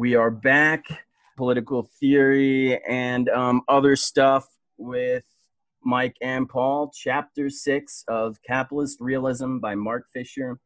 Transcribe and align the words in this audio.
We 0.00 0.14
are 0.14 0.30
back, 0.30 0.86
political 1.36 1.82
theory 2.00 2.82
and 2.88 3.28
um, 3.28 3.60
other 3.68 3.96
stuff 3.96 4.48
with 4.78 5.24
Mike 5.84 6.16
and 6.22 6.48
Paul, 6.48 6.90
chapter 6.94 7.50
six 7.50 8.02
of 8.08 8.38
Capitalist 8.42 8.96
Realism 8.98 9.58
by 9.58 9.74
Mark 9.74 10.06
Fisher. 10.10 10.58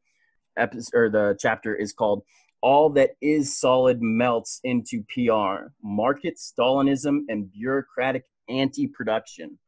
Episode, 0.56 0.96
or 0.96 1.10
the 1.10 1.36
chapter 1.40 1.74
is 1.74 1.92
called 1.92 2.22
All 2.60 2.90
That 2.90 3.16
Is 3.20 3.58
Solid 3.58 4.00
Melts 4.00 4.60
into 4.62 5.02
PR 5.12 5.72
Market 5.82 6.36
Stalinism 6.36 7.22
and 7.28 7.50
Bureaucratic 7.50 8.22
Anti 8.48 8.86
Production. 8.86 9.58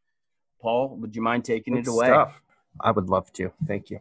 Paul, 0.62 0.96
would 1.00 1.16
you 1.16 1.22
mind 1.22 1.44
taking 1.44 1.74
Good 1.74 1.88
it 1.88 1.90
away? 1.90 2.06
stuff. 2.06 2.40
I 2.80 2.92
would 2.92 3.08
love 3.08 3.32
to. 3.32 3.50
Thank 3.66 3.90
you. 3.90 3.98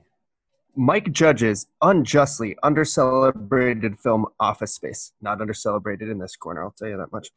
Mike 0.76 1.12
Judge's 1.12 1.68
unjustly 1.82 2.56
undercelebrated 2.64 4.00
film 4.00 4.26
Office 4.40 4.74
Space, 4.74 5.14
not 5.22 5.40
undercelebrated 5.40 6.12
in 6.12 6.20
this 6.20 6.36
corner, 6.36 6.64
I'll 6.64 6.76
tell 6.78 6.90
you 6.90 6.98
that 6.98 7.12
much, 7.12 7.30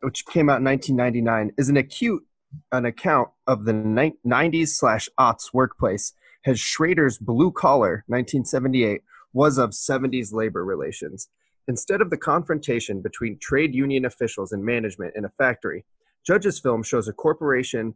which 0.00 0.26
came 0.26 0.50
out 0.50 0.58
in 0.58 0.64
1999, 0.64 1.52
is 1.56 1.68
an 1.68 1.76
acute 1.76 2.24
an 2.72 2.84
account 2.84 3.28
of 3.46 3.64
the 3.64 3.72
ni- 3.72 4.16
90s 4.26 4.68
slash 4.68 5.08
aughts 5.18 5.52
workplace 5.52 6.12
as 6.44 6.58
Schrader's 6.58 7.18
Blue 7.18 7.50
Collar, 7.50 8.04
1978, 8.08 9.02
was 9.32 9.58
of 9.58 9.70
70s 9.70 10.32
labor 10.32 10.64
relations. 10.64 11.28
Instead 11.68 12.00
of 12.00 12.10
the 12.10 12.16
confrontation 12.16 13.00
between 13.00 13.38
trade 13.38 13.74
union 13.74 14.04
officials 14.04 14.52
and 14.52 14.64
management 14.64 15.14
in 15.16 15.24
a 15.24 15.32
factory, 15.38 15.84
Judge's 16.26 16.60
film 16.60 16.82
shows 16.82 17.08
a 17.08 17.12
corporation 17.12 17.94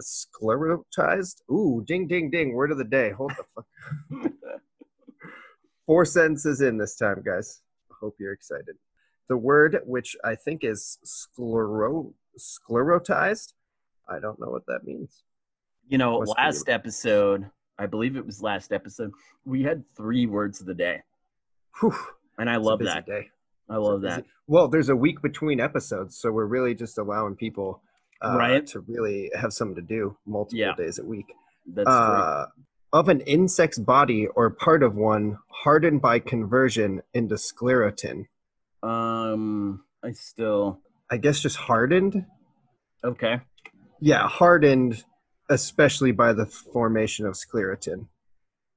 sclerotized. 0.00 1.42
Ooh, 1.50 1.84
ding, 1.86 2.06
ding, 2.06 2.30
ding. 2.30 2.52
Word 2.54 2.72
of 2.72 2.78
the 2.78 2.84
day. 2.84 3.10
Hold 3.10 3.32
the 3.36 3.44
fuck. 3.54 4.32
Four 5.86 6.04
sentences 6.04 6.60
in 6.60 6.78
this 6.78 6.96
time, 6.96 7.22
guys. 7.24 7.60
I 7.90 7.94
hope 8.00 8.16
you're 8.18 8.32
excited. 8.32 8.76
The 9.28 9.36
word, 9.36 9.78
which 9.84 10.16
I 10.24 10.34
think 10.34 10.62
is 10.64 10.98
sclero- 11.04 12.12
sclerotized, 12.38 13.54
I 14.08 14.18
don't 14.20 14.38
know 14.40 14.50
what 14.50 14.66
that 14.66 14.84
means. 14.84 15.22
You 15.88 15.98
know, 15.98 16.18
What's 16.18 16.30
the- 16.34 16.40
last 16.40 16.68
episode, 16.68 17.50
I 17.78 17.86
believe 17.86 18.16
it 18.16 18.24
was 18.24 18.42
last 18.42 18.72
episode, 18.72 19.12
we 19.44 19.62
had 19.62 19.84
three 19.96 20.26
words 20.26 20.60
of 20.60 20.66
the 20.66 20.74
day. 20.74 21.02
Whew, 21.80 21.94
And 22.38 22.48
I 22.48 22.56
it's 22.56 22.64
love 22.64 22.80
that. 22.80 23.06
Day. 23.06 23.30
I 23.68 23.76
love 23.76 24.02
that. 24.02 24.24
Well, 24.46 24.68
there's 24.68 24.90
a 24.90 24.96
week 24.96 25.22
between 25.22 25.60
episodes, 25.60 26.18
so 26.18 26.30
we're 26.30 26.44
really 26.46 26.74
just 26.74 26.98
allowing 26.98 27.34
people 27.36 27.82
uh, 28.24 28.36
Right. 28.38 28.66
to 28.68 28.80
really 28.80 29.30
have 29.34 29.52
something 29.52 29.76
to 29.76 29.82
do 29.82 30.16
multiple 30.26 30.58
Yeah. 30.58 30.74
days 30.76 30.98
a 30.98 31.04
week. 31.04 31.26
That's 31.66 31.86
true. 31.86 31.94
uh, 31.94 32.46
of 32.92 33.08
an 33.08 33.20
insect's 33.22 33.78
body 33.78 34.26
or 34.26 34.50
part 34.50 34.82
of 34.82 34.94
one 34.94 35.38
hardened 35.48 36.02
by 36.02 36.18
conversion 36.18 37.02
into 37.14 37.36
sclerotin. 37.36 38.26
Um, 38.82 39.84
I 40.02 40.12
still 40.12 40.80
I 41.10 41.16
guess 41.18 41.40
just 41.40 41.56
hardened? 41.56 42.26
okay. 43.04 43.40
Yeah, 44.00 44.26
hardened, 44.28 45.04
especially 45.48 46.10
by 46.12 46.32
the 46.32 46.46
formation 46.46 47.24
of 47.26 47.34
sclerotin. 47.34 48.08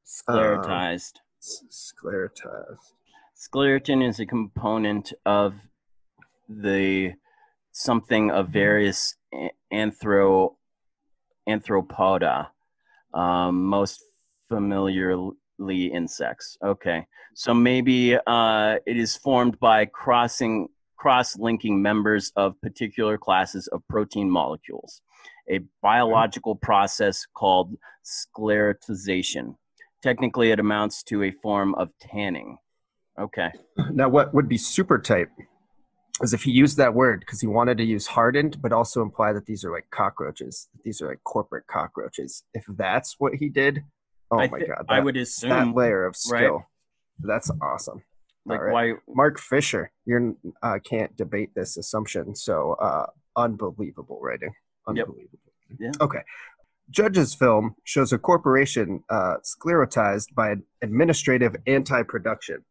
Sclerotized. 0.06 1.14
S- 1.42 1.64
Sclerotized. 1.72 2.94
Sclerotin 3.36 4.08
is 4.08 4.20
a 4.20 4.26
component 4.26 5.14
of 5.26 5.56
the 6.48 7.14
something 7.76 8.32
of 8.32 8.48
various 8.48 9.16
anthro 9.72 10.56
anthropoda, 11.48 12.48
um, 13.14 13.66
most 13.66 14.02
familiarly 14.48 15.36
insects. 15.94 16.58
Okay, 16.64 17.06
so 17.34 17.54
maybe 17.54 18.16
uh, 18.16 18.78
it 18.86 18.98
is 18.98 19.18
formed 19.18 19.60
by 19.60 19.86
crossing 19.86 20.70
cross-linking 20.96 21.80
members 21.82 22.32
of 22.38 22.60
particular 22.62 23.18
classes 23.18 23.68
of 23.68 23.84
protein 23.90 24.30
molecules, 24.30 25.02
a 25.52 25.60
biological 25.82 26.56
process 26.56 27.28
called 27.36 27.76
sclerotization. 28.06 29.56
Technically, 30.02 30.52
it 30.52 30.60
amounts 30.60 31.04
to 31.04 31.24
a 31.24 31.32
form 31.44 31.76
of 31.76 31.90
tanning. 32.00 32.58
Okay. 33.20 33.52
Now, 33.92 34.08
what 34.08 34.34
would 34.34 34.48
be 34.48 34.58
super 34.58 34.98
tight 34.98 35.28
is 36.22 36.34
if 36.34 36.44
he 36.44 36.52
used 36.52 36.78
that 36.78 36.94
word 36.94 37.20
because 37.20 37.42
he 37.42 37.48
wanted 37.48 37.78
to 37.78 37.84
use 37.84 38.08
hardened, 38.08 38.62
but 38.62 38.72
also 38.72 39.02
imply 39.02 39.34
that 39.34 39.46
these 39.46 39.66
are 39.66 39.72
like 39.72 39.90
cockroaches. 39.92 40.70
that 40.74 40.84
These 40.84 41.02
are 41.02 41.10
like 41.10 41.24
corporate 41.24 41.68
cockroaches. 41.68 42.44
If 42.54 42.66
that's 42.70 43.16
what 43.20 43.36
he 43.36 43.50
did, 43.50 43.84
oh 44.32 44.40
I 44.40 44.48
my 44.48 44.60
thi- 44.60 44.68
god, 44.68 44.86
I 44.88 44.96
that- 44.98 45.06
would 45.06 45.16
that 45.16 45.76
layer 45.76 46.06
of 46.06 46.16
right? 46.30 46.40
skill. 46.40 46.66
That's 47.20 47.50
awesome. 47.62 48.04
like, 48.46 48.62
right. 48.62 48.74
why? 48.74 48.94
Mark 49.14 49.40
Fisher, 49.40 49.92
you 50.06 50.38
uh, 50.62 50.80
can't 50.84 51.16
debate 51.18 51.52
this 51.56 51.78
assumption. 51.78 52.36
So 52.36 52.74
uh, 52.74 53.08
unbelievable 53.36 54.20
writing. 54.22 54.54
Yep. 54.94 55.08
Unbelievable. 55.08 55.40
Yeah. 55.80 55.92
Okay. 56.02 56.22
Judge's 56.92 57.34
film 57.34 57.76
shows 57.84 58.14
a 58.14 58.18
corporation 58.20 59.04
uh, 59.10 59.38
sclerotized 59.44 60.34
by 60.36 60.52
an 60.52 60.64
administrative 60.84 61.56
anti 61.66 62.04
production. 62.04 62.64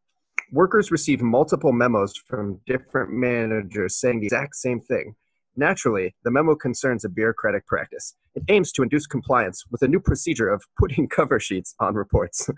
Workers 0.52 0.90
receive 0.90 1.22
multiple 1.22 1.72
memos 1.72 2.16
from 2.16 2.60
different 2.66 3.12
managers 3.12 3.96
saying 3.96 4.20
the 4.20 4.26
exact 4.26 4.56
same 4.56 4.80
thing. 4.80 5.14
Naturally, 5.56 6.14
the 6.24 6.30
memo 6.30 6.54
concerns 6.54 7.04
a 7.04 7.08
bureaucratic 7.08 7.66
practice. 7.66 8.16
It 8.34 8.42
aims 8.48 8.72
to 8.72 8.82
induce 8.82 9.06
compliance 9.06 9.64
with 9.70 9.82
a 9.82 9.88
new 9.88 10.00
procedure 10.00 10.48
of 10.48 10.64
putting 10.78 11.08
cover 11.16 11.38
sheets 11.38 11.74
on 11.80 11.94
reports. 11.94 12.50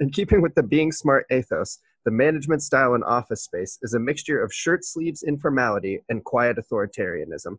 In 0.00 0.10
keeping 0.10 0.42
with 0.42 0.54
the 0.54 0.62
being 0.62 0.92
smart 0.92 1.26
ethos, 1.30 1.78
the 2.04 2.10
management 2.10 2.62
style 2.62 2.94
in 2.94 3.02
office 3.02 3.44
space 3.44 3.78
is 3.82 3.94
a 3.94 4.00
mixture 4.00 4.42
of 4.42 4.52
shirt 4.52 4.84
sleeves 4.84 5.22
informality 5.22 6.00
and 6.08 6.24
quiet 6.24 6.56
authoritarianism. 6.56 7.58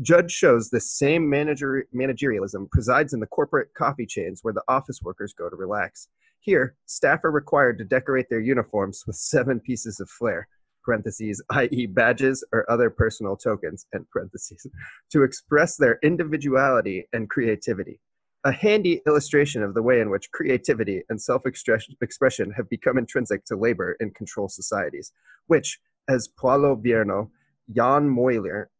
Judge 0.00 0.32
shows 0.32 0.70
the 0.70 0.80
same 0.80 1.28
manager, 1.28 1.86
managerialism 1.94 2.70
presides 2.70 3.12
in 3.12 3.20
the 3.20 3.26
corporate 3.26 3.74
coffee 3.74 4.06
chains 4.06 4.40
where 4.42 4.54
the 4.54 4.62
office 4.68 5.02
workers 5.02 5.32
go 5.32 5.48
to 5.48 5.56
relax. 5.56 6.08
Here, 6.40 6.76
staff 6.86 7.24
are 7.24 7.30
required 7.30 7.78
to 7.78 7.84
decorate 7.84 8.28
their 8.30 8.40
uniforms 8.40 9.04
with 9.06 9.16
seven 9.16 9.60
pieces 9.60 10.00
of 10.00 10.08
flair, 10.08 10.48
parentheses, 10.84 11.42
i.e., 11.50 11.86
badges 11.86 12.44
or 12.52 12.70
other 12.70 12.90
personal 12.90 13.36
tokens, 13.36 13.86
end 13.94 14.06
parentheses, 14.10 14.66
to 15.10 15.22
express 15.22 15.76
their 15.76 15.98
individuality 16.02 17.06
and 17.12 17.28
creativity. 17.28 18.00
A 18.44 18.52
handy 18.52 19.02
illustration 19.06 19.62
of 19.62 19.74
the 19.74 19.82
way 19.82 20.00
in 20.00 20.10
which 20.10 20.30
creativity 20.30 21.02
and 21.08 21.20
self 21.20 21.42
expression 21.44 22.52
have 22.52 22.70
become 22.70 22.96
intrinsic 22.96 23.44
to 23.46 23.56
labor 23.56 23.96
in 24.00 24.10
control 24.12 24.48
societies, 24.48 25.12
which, 25.48 25.80
as 26.08 26.28
Paolo 26.28 26.76
Virno, 26.76 27.30
Jan 27.74 28.08
Moyer, 28.08 28.70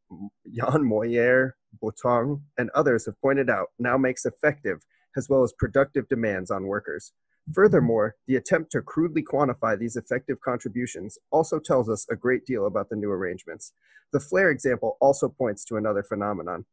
Jan 0.55 0.85
Moyer, 0.85 1.57
Boutang, 1.83 2.41
and 2.57 2.71
others 2.71 3.05
have 3.07 3.21
pointed 3.21 3.51
out, 3.51 3.69
now 3.79 3.99
makes 3.99 4.25
effective 4.25 4.81
as 5.17 5.29
well 5.29 5.43
as 5.43 5.53
productive 5.59 6.09
demands 6.09 6.51
on 6.51 6.65
workers. 6.65 7.13
Furthermore, 7.53 8.17
the 8.27 8.37
attempt 8.37 8.73
to 8.73 8.83
crudely 8.83 9.23
quantify 9.23 9.79
these 9.79 9.97
effective 9.97 10.41
contributions 10.41 11.19
also 11.31 11.59
tells 11.59 11.89
us 11.89 12.07
a 12.11 12.17
great 12.17 12.45
deal 12.45 12.67
about 12.67 12.91
the 12.91 12.97
new 12.97 13.11
arrangements. 13.11 13.73
The 14.13 14.21
flair 14.21 14.51
example 14.51 14.97
also 15.01 15.29
points 15.29 15.65
to 15.67 15.77
another 15.77 16.03
phenomenon 16.03 16.65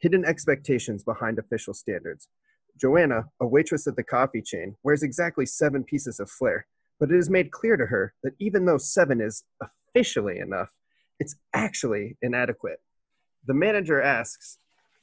hidden 0.00 0.24
expectations 0.24 1.02
behind 1.02 1.38
official 1.38 1.72
standards. 1.72 2.28
Joanna, 2.78 3.24
a 3.40 3.46
waitress 3.46 3.86
at 3.86 3.96
the 3.96 4.02
coffee 4.02 4.42
chain, 4.42 4.76
wears 4.82 5.02
exactly 5.02 5.46
seven 5.46 5.82
pieces 5.82 6.20
of 6.20 6.30
flair, 6.30 6.66
but 7.00 7.10
it 7.10 7.16
is 7.16 7.30
made 7.30 7.50
clear 7.50 7.76
to 7.78 7.86
her 7.86 8.12
that 8.22 8.34
even 8.38 8.66
though 8.66 8.76
seven 8.76 9.20
is 9.20 9.44
officially 9.62 10.38
enough, 10.40 10.70
it's 11.20 11.36
actually 11.54 12.18
inadequate. 12.20 12.80
The 13.46 13.54
manager 13.54 14.02
asks 14.02 14.58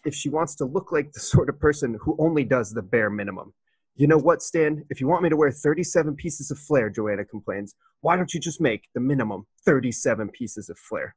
if 0.05 0.13
she 0.13 0.29
wants 0.29 0.55
to 0.55 0.65
look 0.65 0.91
like 0.91 1.13
the 1.13 1.19
sort 1.33 1.49
of 1.49 1.59
person 1.59 1.97
who 2.01 2.15
only 2.19 2.43
does 2.43 2.71
the 2.71 2.83
bare 2.83 3.09
minimum. 3.09 3.53
You 3.95 4.07
know 4.07 4.17
what, 4.17 4.41
Stan? 4.41 4.85
If 4.89 5.01
you 5.01 5.07
want 5.07 5.21
me 5.21 5.29
to 5.29 5.35
wear 5.35 5.51
37 5.51 6.15
pieces 6.15 6.49
of 6.49 6.57
flair, 6.57 6.89
Joanna 6.89 7.25
complains, 7.25 7.75
why 7.99 8.15
don't 8.15 8.33
you 8.33 8.39
just 8.39 8.61
make 8.61 8.87
the 8.93 9.01
minimum 9.01 9.45
37 9.65 10.29
pieces 10.29 10.69
of 10.69 10.79
flair? 10.79 11.15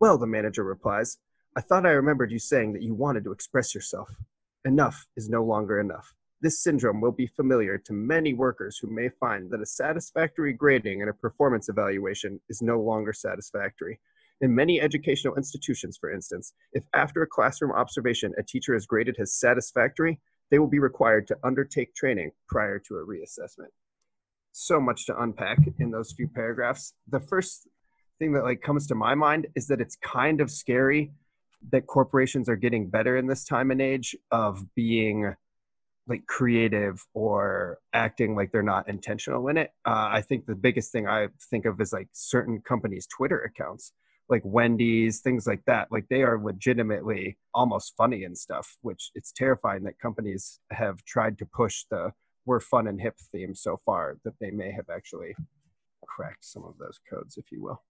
Well, 0.00 0.16
the 0.16 0.26
manager 0.26 0.64
replies, 0.64 1.18
I 1.54 1.60
thought 1.60 1.86
I 1.86 1.90
remembered 1.90 2.32
you 2.32 2.38
saying 2.38 2.72
that 2.72 2.82
you 2.82 2.94
wanted 2.94 3.24
to 3.24 3.32
express 3.32 3.74
yourself. 3.74 4.08
Enough 4.64 5.06
is 5.16 5.28
no 5.28 5.44
longer 5.44 5.78
enough. 5.78 6.14
This 6.40 6.62
syndrome 6.62 7.00
will 7.00 7.12
be 7.12 7.26
familiar 7.26 7.78
to 7.78 7.92
many 7.92 8.34
workers 8.34 8.78
who 8.78 8.90
may 8.90 9.10
find 9.20 9.50
that 9.50 9.60
a 9.62 9.66
satisfactory 9.66 10.54
grading 10.54 11.00
in 11.00 11.08
a 11.08 11.14
performance 11.14 11.68
evaluation 11.68 12.40
is 12.48 12.62
no 12.62 12.80
longer 12.80 13.12
satisfactory. 13.12 14.00
In 14.40 14.54
many 14.54 14.80
educational 14.80 15.36
institutions, 15.36 15.96
for 15.96 16.10
instance, 16.10 16.52
if 16.72 16.84
after 16.92 17.22
a 17.22 17.26
classroom 17.26 17.72
observation 17.72 18.34
a 18.36 18.42
teacher 18.42 18.74
is 18.74 18.86
graded 18.86 19.16
as 19.20 19.34
satisfactory, 19.34 20.20
they 20.54 20.60
will 20.60 20.68
be 20.68 20.78
required 20.78 21.26
to 21.26 21.36
undertake 21.42 21.92
training 21.96 22.30
prior 22.46 22.78
to 22.78 22.94
a 22.94 23.04
reassessment. 23.04 23.72
So 24.52 24.80
much 24.80 25.04
to 25.06 25.20
unpack 25.20 25.58
in 25.80 25.90
those 25.90 26.12
few 26.12 26.28
paragraphs. 26.28 26.94
The 27.08 27.18
first 27.18 27.66
thing 28.20 28.32
that 28.34 28.44
like 28.44 28.62
comes 28.62 28.86
to 28.86 28.94
my 28.94 29.16
mind 29.16 29.48
is 29.56 29.66
that 29.66 29.80
it's 29.80 29.96
kind 29.96 30.40
of 30.40 30.52
scary 30.52 31.10
that 31.72 31.88
corporations 31.88 32.48
are 32.48 32.54
getting 32.54 32.88
better 32.88 33.16
in 33.16 33.26
this 33.26 33.44
time 33.44 33.72
and 33.72 33.82
age 33.82 34.14
of 34.30 34.64
being 34.76 35.34
like 36.06 36.24
creative 36.28 37.04
or 37.14 37.78
acting 37.92 38.36
like 38.36 38.52
they're 38.52 38.62
not 38.62 38.88
intentional 38.88 39.48
in 39.48 39.56
it. 39.56 39.72
Uh, 39.84 40.06
I 40.12 40.22
think 40.22 40.46
the 40.46 40.54
biggest 40.54 40.92
thing 40.92 41.08
I 41.08 41.30
think 41.50 41.64
of 41.64 41.80
is 41.80 41.92
like 41.92 42.10
certain 42.12 42.60
companies' 42.60 43.08
Twitter 43.08 43.40
accounts, 43.40 43.92
like 44.28 44.42
Wendy's, 44.44 45.20
things 45.20 45.46
like 45.46 45.62
that. 45.66 45.88
Like 45.90 46.06
they 46.08 46.22
are 46.22 46.38
legitimately 46.42 47.36
almost 47.52 47.94
funny 47.96 48.24
and 48.24 48.36
stuff, 48.36 48.76
which 48.82 49.10
it's 49.14 49.32
terrifying 49.32 49.84
that 49.84 49.98
companies 49.98 50.60
have 50.70 51.04
tried 51.04 51.38
to 51.38 51.46
push 51.46 51.84
the 51.90 52.12
we're 52.46 52.60
fun 52.60 52.86
and 52.88 53.00
hip 53.00 53.16
theme 53.32 53.54
so 53.54 53.80
far 53.86 54.18
that 54.24 54.34
they 54.38 54.50
may 54.50 54.70
have 54.70 54.90
actually 54.94 55.34
cracked 56.06 56.44
some 56.44 56.62
of 56.64 56.74
those 56.78 56.98
codes, 57.08 57.38
if 57.38 57.50
you 57.50 57.62
will. 57.62 57.82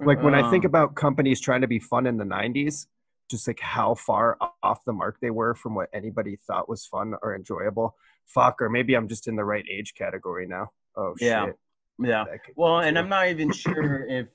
Like 0.00 0.22
when 0.22 0.34
I 0.34 0.50
think 0.50 0.64
Um, 0.64 0.68
about 0.68 0.94
companies 0.96 1.40
trying 1.40 1.62
to 1.62 1.66
be 1.66 1.78
fun 1.78 2.06
in 2.06 2.18
the 2.18 2.24
90s, 2.24 2.86
just 3.30 3.46
like 3.46 3.60
how 3.60 3.94
far 3.94 4.36
off 4.62 4.84
the 4.84 4.92
mark 4.92 5.18
they 5.20 5.30
were 5.30 5.54
from 5.54 5.74
what 5.74 5.88
anybody 5.94 6.36
thought 6.36 6.68
was 6.68 6.84
fun 6.86 7.14
or 7.22 7.34
enjoyable. 7.34 7.96
Fuck, 8.26 8.60
or 8.60 8.68
maybe 8.68 8.94
I'm 8.94 9.08
just 9.08 9.28
in 9.28 9.36
the 9.36 9.44
right 9.44 9.64
age 9.70 9.94
category 9.94 10.46
now. 10.46 10.68
Oh, 10.96 11.14
Yeah. 11.18 11.46
shit. 11.46 11.56
yeah. 12.00 12.24
Well, 12.54 12.80
and. 12.80 12.98
I'm 12.98 13.08
not 13.08 13.28
even 13.28 13.50
sure 13.52 14.06
if, 14.06 14.26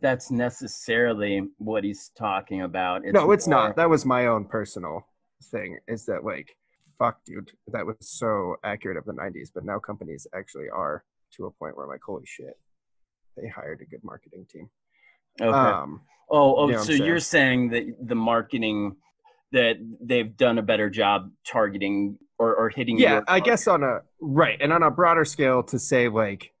that's 0.00 0.30
necessarily 0.30 1.42
what 1.58 1.84
he's 1.84 2.10
talking 2.16 2.62
about. 2.62 3.02
no, 3.04 3.30
it's 3.30 3.46
more- 3.46 3.68
not. 3.68 3.76
That 3.76 3.90
was 3.90 4.04
my 4.04 4.26
own 4.26 4.44
personal 4.44 5.06
thing. 5.50 5.78
Is 5.86 6.04
that 6.06 6.24
like, 6.24 6.56
fuck, 6.98 7.24
dude, 7.24 7.52
that 7.68 7.86
was 7.86 7.96
so 8.00 8.56
accurate 8.64 8.96
of 8.96 9.04
the 9.04 9.12
'90s, 9.12 9.50
but 9.54 9.64
now 9.64 9.78
companies 9.78 10.26
actually 10.34 10.68
are 10.68 11.04
to 11.36 11.46
a 11.46 11.50
point 11.50 11.76
where 11.76 11.84
I'm 11.84 11.90
like, 11.90 12.02
holy 12.04 12.24
shit, 12.26 12.58
they 13.36 13.48
hired 13.48 13.80
a 13.80 13.84
good 13.84 14.02
marketing 14.02 14.46
team. 14.50 14.68
Okay. 15.40 15.50
Um, 15.50 16.02
oh, 16.30 16.56
oh, 16.56 16.66
you 16.66 16.72
know 16.72 16.78
so 16.78 16.92
saying? 16.92 17.04
you're 17.04 17.20
saying 17.20 17.70
that 17.70 17.96
the 18.02 18.14
marketing 18.14 18.96
that 19.52 19.76
they've 20.00 20.36
done 20.36 20.58
a 20.58 20.62
better 20.62 20.90
job 20.90 21.30
targeting 21.46 22.18
or, 22.38 22.54
or 22.54 22.68
hitting. 22.68 22.98
yeah, 22.98 23.20
I 23.26 23.40
guess 23.40 23.66
on 23.66 23.82
a 23.82 24.00
right 24.20 24.58
and 24.60 24.72
on 24.72 24.82
a 24.82 24.90
broader 24.90 25.24
scale 25.24 25.62
to 25.64 25.78
say 25.78 26.08
like, 26.08 26.52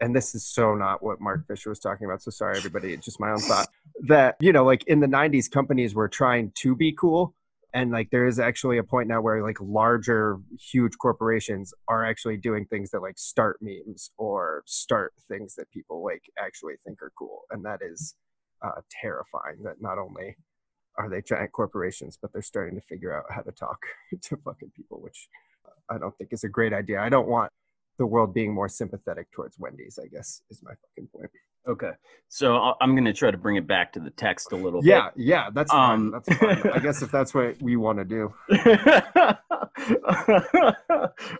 and 0.00 0.14
this 0.14 0.34
is 0.34 0.44
so 0.44 0.74
not 0.74 1.02
what 1.02 1.20
Mark 1.20 1.46
Fisher 1.46 1.70
was 1.70 1.78
talking 1.78 2.06
about. 2.06 2.22
So 2.22 2.30
sorry, 2.30 2.56
everybody. 2.56 2.92
It's 2.92 3.04
just 3.04 3.20
my 3.20 3.30
own 3.30 3.38
thought 3.38 3.68
that 4.06 4.36
you 4.40 4.52
know, 4.52 4.64
like 4.64 4.84
in 4.84 5.00
the 5.00 5.06
'90s, 5.06 5.50
companies 5.50 5.94
were 5.94 6.08
trying 6.08 6.52
to 6.56 6.74
be 6.74 6.92
cool. 6.92 7.34
And 7.72 7.90
like 7.90 8.10
there 8.10 8.26
is 8.26 8.38
actually 8.38 8.78
a 8.78 8.84
point 8.84 9.08
now 9.08 9.20
where 9.20 9.42
like 9.42 9.58
larger, 9.60 10.38
huge 10.60 10.96
corporations 10.98 11.74
are 11.88 12.04
actually 12.04 12.36
doing 12.36 12.66
things 12.66 12.90
that 12.92 13.02
like 13.02 13.18
start 13.18 13.58
memes 13.60 14.10
or 14.16 14.62
start 14.64 15.12
things 15.28 15.56
that 15.56 15.70
people 15.72 16.04
like 16.04 16.22
actually 16.38 16.74
think 16.84 17.02
are 17.02 17.12
cool, 17.18 17.42
and 17.50 17.64
that 17.64 17.80
is 17.82 18.14
uh, 18.62 18.80
terrifying. 19.02 19.62
That 19.64 19.80
not 19.80 19.98
only 19.98 20.36
are 20.96 21.08
they 21.08 21.22
giant 21.22 21.50
corporations, 21.52 22.16
but 22.20 22.32
they're 22.32 22.42
starting 22.42 22.78
to 22.78 22.86
figure 22.86 23.16
out 23.16 23.24
how 23.28 23.42
to 23.42 23.52
talk 23.52 23.80
to 24.22 24.36
fucking 24.36 24.70
people, 24.76 25.00
which 25.00 25.28
I 25.90 25.98
don't 25.98 26.16
think 26.16 26.32
is 26.32 26.44
a 26.44 26.48
great 26.48 26.72
idea. 26.72 27.00
I 27.00 27.08
don't 27.08 27.28
want 27.28 27.52
the 27.98 28.06
world 28.06 28.34
being 28.34 28.52
more 28.52 28.68
sympathetic 28.68 29.30
towards 29.32 29.58
Wendy's. 29.58 29.98
I 30.02 30.06
guess 30.08 30.42
is 30.50 30.62
my 30.62 30.72
fucking 30.72 31.08
point. 31.14 31.30
Okay. 31.66 31.92
So 32.28 32.56
I- 32.56 32.74
I'm 32.82 32.94
going 32.94 33.06
to 33.06 33.12
try 33.14 33.30
to 33.30 33.38
bring 33.38 33.56
it 33.56 33.66
back 33.66 33.92
to 33.94 34.00
the 34.00 34.10
text 34.10 34.52
a 34.52 34.56
little 34.56 34.84
Yeah, 34.84 35.08
yeah, 35.16 35.48
that's 35.50 35.72
fine. 35.72 35.94
Um, 35.98 36.10
That's 36.10 36.38
fine. 36.38 36.70
I 36.74 36.78
guess 36.78 37.00
if 37.00 37.10
that's 37.10 37.32
what 37.32 37.56
we 37.62 37.76
want 37.76 37.98
to 38.00 38.04
do. 38.04 38.34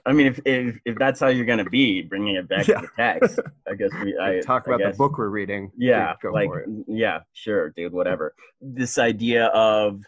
I 0.07 0.13
mean, 0.13 0.27
if, 0.29 0.41
if 0.45 0.77
if 0.85 0.97
that's 0.99 1.21
how 1.21 1.29
you're 1.29 1.45
going 1.45 1.63
to 1.63 1.69
be 1.71 2.03
bringing 2.03 2.37
it 2.37 2.49
back 2.49 2.67
Yeah. 2.67 2.81
to 2.81 2.87
the 2.87 2.89
text, 2.97 3.39
I 3.69 3.75
guess 3.75 3.91
we 4.03 4.17
I 4.23 4.41
talk 4.41 4.65
I 4.67 4.71
about 4.73 4.79
guess- 4.81 4.95
the 4.95 4.99
book 4.99 5.19
we're 5.19 5.29
reading. 5.29 5.71
Yeah, 5.77 6.15
dude, 6.23 6.33
like 6.33 6.49
for 6.49 6.61
it. 6.61 6.69
yeah, 6.89 7.21
sure, 7.33 7.71
dude, 7.71 7.93
whatever. 7.93 8.35
This 8.61 8.99
idea 8.99 9.47
of 9.49 10.01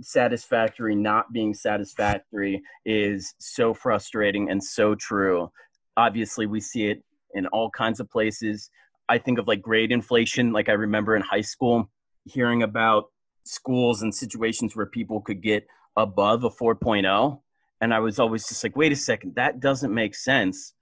satisfactory 0.00 0.94
not 0.94 1.32
being 1.32 1.52
satisfactory 1.54 2.62
is 2.84 3.34
so 3.38 3.74
frustrating 3.74 4.50
and 4.50 4.62
so 4.62 4.94
true. 4.94 5.50
Obviously, 5.98 6.46
we 6.46 6.60
see 6.60 6.86
it 6.86 7.02
in 7.34 7.46
all 7.48 7.68
kinds 7.70 8.00
of 8.00 8.10
places. 8.10 8.70
I 9.10 9.18
think 9.18 9.38
of 9.38 9.46
like 9.46 9.60
grade 9.60 9.92
inflation. 9.92 10.52
Like 10.52 10.70
I 10.70 10.72
remember 10.72 11.14
in 11.14 11.22
high 11.22 11.42
school 11.42 11.90
hearing 12.24 12.62
about 12.62 13.10
schools 13.44 14.00
and 14.02 14.14
situations 14.14 14.74
where 14.74 14.86
people 14.86 15.20
could 15.20 15.42
get 15.42 15.66
above 15.96 16.44
a 16.44 16.50
4.0 16.50 17.40
and 17.80 17.92
I 17.92 18.00
was 18.00 18.18
always 18.18 18.48
just 18.48 18.62
like, 18.64 18.76
wait 18.76 18.92
a 18.92 18.96
second, 18.96 19.34
that 19.36 19.60
doesn't 19.60 19.92
make 19.92 20.14
sense 20.14 20.74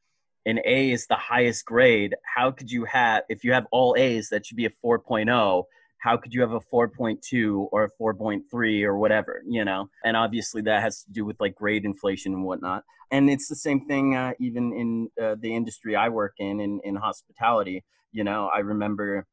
an 0.47 0.61
A 0.65 0.93
is 0.93 1.07
the 1.09 1.17
highest 1.17 1.65
grade. 1.67 2.15
How 2.25 2.53
could 2.53 2.71
you 2.71 2.85
have, 2.85 3.25
if 3.29 3.45
you 3.45 3.53
have 3.53 3.67
all 3.73 3.97
A's, 3.99 4.29
that 4.31 4.47
should 4.47 4.57
be 4.57 4.67
a 4.67 4.71
4.0. 4.85 5.65
How 6.07 6.17
could 6.17 6.33
you 6.33 6.41
have 6.41 6.53
a 6.53 6.61
4.2 6.61 7.67
or 7.73 7.83
a 7.83 7.91
4.3 8.01 8.85
or 8.85 8.97
whatever, 8.97 9.43
you 9.45 9.65
know? 9.65 9.91
And 10.05 10.17
obviously 10.17 10.63
that 10.63 10.81
has 10.81 11.03
to 11.03 11.11
do 11.11 11.25
with 11.25 11.35
like 11.41 11.57
grade 11.57 11.85
inflation 11.85 12.33
and 12.33 12.45
whatnot. 12.45 12.85
And 13.11 13.29
it's 13.29 13.49
the 13.49 13.57
same 13.57 13.87
thing 13.89 14.15
uh, 14.15 14.35
even 14.39 14.73
in 14.73 15.11
uh, 15.21 15.35
the 15.41 15.53
industry 15.53 15.97
I 15.97 16.09
work 16.11 16.35
in, 16.39 16.61
in, 16.61 16.81
in 16.85 16.95
hospitality. 16.95 17.83
You 18.13 18.23
know, 18.23 18.49
I 18.55 18.61
remember, 18.61 19.27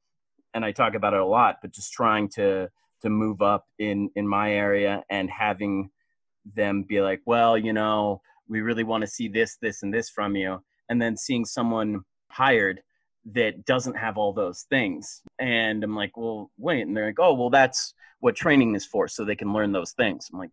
and 0.56 0.66
I 0.66 0.72
talk 0.72 0.96
about 0.96 1.14
it 1.14 1.20
a 1.20 1.25
lot, 1.25 1.58
but 1.62 1.72
just 1.72 1.94
trying 1.94 2.28
to, 2.38 2.72
to 3.04 3.10
move 3.10 3.44
up 3.44 3.68
in, 3.78 4.10
in 4.16 4.28
my 4.28 4.52
area 4.52 5.04
and 5.12 5.30
having 5.30 5.92
them 6.56 6.86
be 6.90 7.02
like, 7.02 7.22
well, 7.28 7.56
you 7.56 7.74
know, 7.74 8.19
we 8.48 8.62
really 8.62 8.84
want 8.84 9.02
to 9.02 9.08
see 9.08 9.28
this, 9.28 9.58
this, 9.62 9.84
and 9.84 9.94
this 9.94 10.10
from 10.10 10.36
you 10.36 10.60
and 10.90 11.00
then 11.00 11.18
seeing 11.18 11.46
someone 11.46 12.02
hired 12.30 12.81
that 13.31 13.64
doesn't 13.66 13.96
have 13.96 14.18
all 14.18 14.34
those 14.34 14.64
things 14.70 15.22
and 15.40 15.84
i'm 15.84 15.96
like 15.96 16.18
well 16.18 16.52
wait 16.58 16.81
and 16.81 16.96
they're 16.96 17.06
like 17.08 17.20
oh 17.20 17.34
well 17.34 17.50
that's 17.50 17.94
what 18.20 18.36
training 18.36 18.75
is 18.75 18.86
for 18.86 19.08
so 19.08 19.24
they 19.24 19.36
can 19.36 19.54
learn 19.54 19.72
those 19.72 19.92
things 19.94 20.30
i'm 20.34 20.40
like 20.40 20.52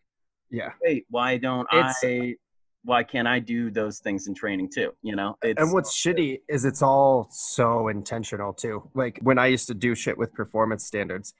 Yeah. 0.50 0.70
wait 0.82 1.05
why 1.11 1.37
don't 1.37 1.67
It's- 1.72 1.96
i 2.05 2.37
why 2.84 3.02
can't 3.02 3.28
i 3.28 3.40
do 3.40 3.70
those 3.70 3.99
things 3.99 4.26
in 4.28 4.34
training 4.34 4.70
too 4.72 4.93
you 5.02 5.14
know 5.17 5.37
it's 5.43 5.61
and 5.61 5.72
what's 5.72 5.93
shitty 5.94 6.40
is 6.49 6.64
it's 6.64 6.81
all 6.81 7.28
so 7.31 7.88
intentional 7.88 8.52
too. 8.55 8.88
Like 8.94 9.19
when 9.23 9.38
I 9.38 9.49
used 9.49 9.66
to 9.66 9.75
do 9.75 9.94
shit 9.94 10.16
with 10.16 10.32
performance 10.32 10.84
standards, 10.87 11.34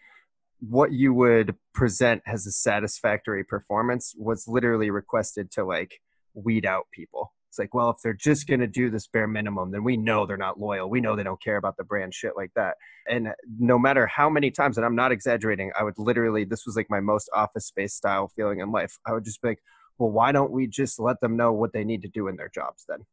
what 0.61 0.93
you 0.93 1.15
would 1.15 1.55
present 1.73 2.23
as 2.26 2.47
a 2.47 2.53
satisfactory 2.53 3.43
performance 3.44 4.15
was 4.19 4.47
literally 4.47 4.91
requested 4.91 5.50
to 5.53 5.65
like 5.65 6.03
weed 6.35 6.67
out 6.67 6.87
people. 6.93 7.33
It's 7.50 7.58
like, 7.58 7.75
well, 7.75 7.91
if 7.91 7.97
they're 8.00 8.14
just 8.14 8.47
going 8.47 8.61
to 8.61 8.69
do 8.69 8.90
this 8.90 9.09
bare 9.09 9.26
minimum, 9.26 9.73
then 9.73 9.83
we 9.83 9.97
know 9.97 10.25
they're 10.25 10.37
not 10.37 10.61
loyal. 10.61 10.88
We 10.88 11.00
know 11.00 11.16
they 11.16 11.25
don't 11.25 11.42
care 11.42 11.57
about 11.57 11.76
the 11.76 11.83
brand 11.83 12.14
shit 12.14 12.35
like 12.37 12.52
that. 12.54 12.76
And 13.09 13.30
no 13.59 13.76
matter 13.76 14.07
how 14.07 14.30
many 14.30 14.52
times, 14.52 14.76
and 14.76 14.87
I'm 14.87 14.95
not 14.95 15.11
exaggerating, 15.11 15.73
I 15.76 15.83
would 15.83 15.99
literally, 15.99 16.45
this 16.45 16.64
was 16.64 16.76
like 16.76 16.87
my 16.88 17.00
most 17.00 17.28
office 17.35 17.66
space 17.66 17.95
style 17.95 18.30
feeling 18.37 18.61
in 18.61 18.71
life. 18.71 18.97
I 19.04 19.12
would 19.12 19.25
just 19.25 19.42
be 19.42 19.49
like, 19.49 19.62
well, 19.99 20.12
why 20.12 20.30
don't 20.30 20.52
we 20.52 20.69
just 20.69 21.00
let 21.00 21.21
them 21.21 21.37
know 21.37 21.52
what 21.52 21.73
they 21.73 21.83
need 21.83 22.02
to 22.02 22.09
do 22.09 22.28
in 22.28 22.37
their 22.37 22.50
jobs 22.54 22.85
then? 22.88 23.04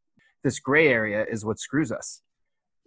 This 0.43 0.59
gray 0.59 0.87
area 0.89 1.25
is 1.27 1.43
what 1.43 1.59
screws 1.59 1.91
us. 1.91 2.21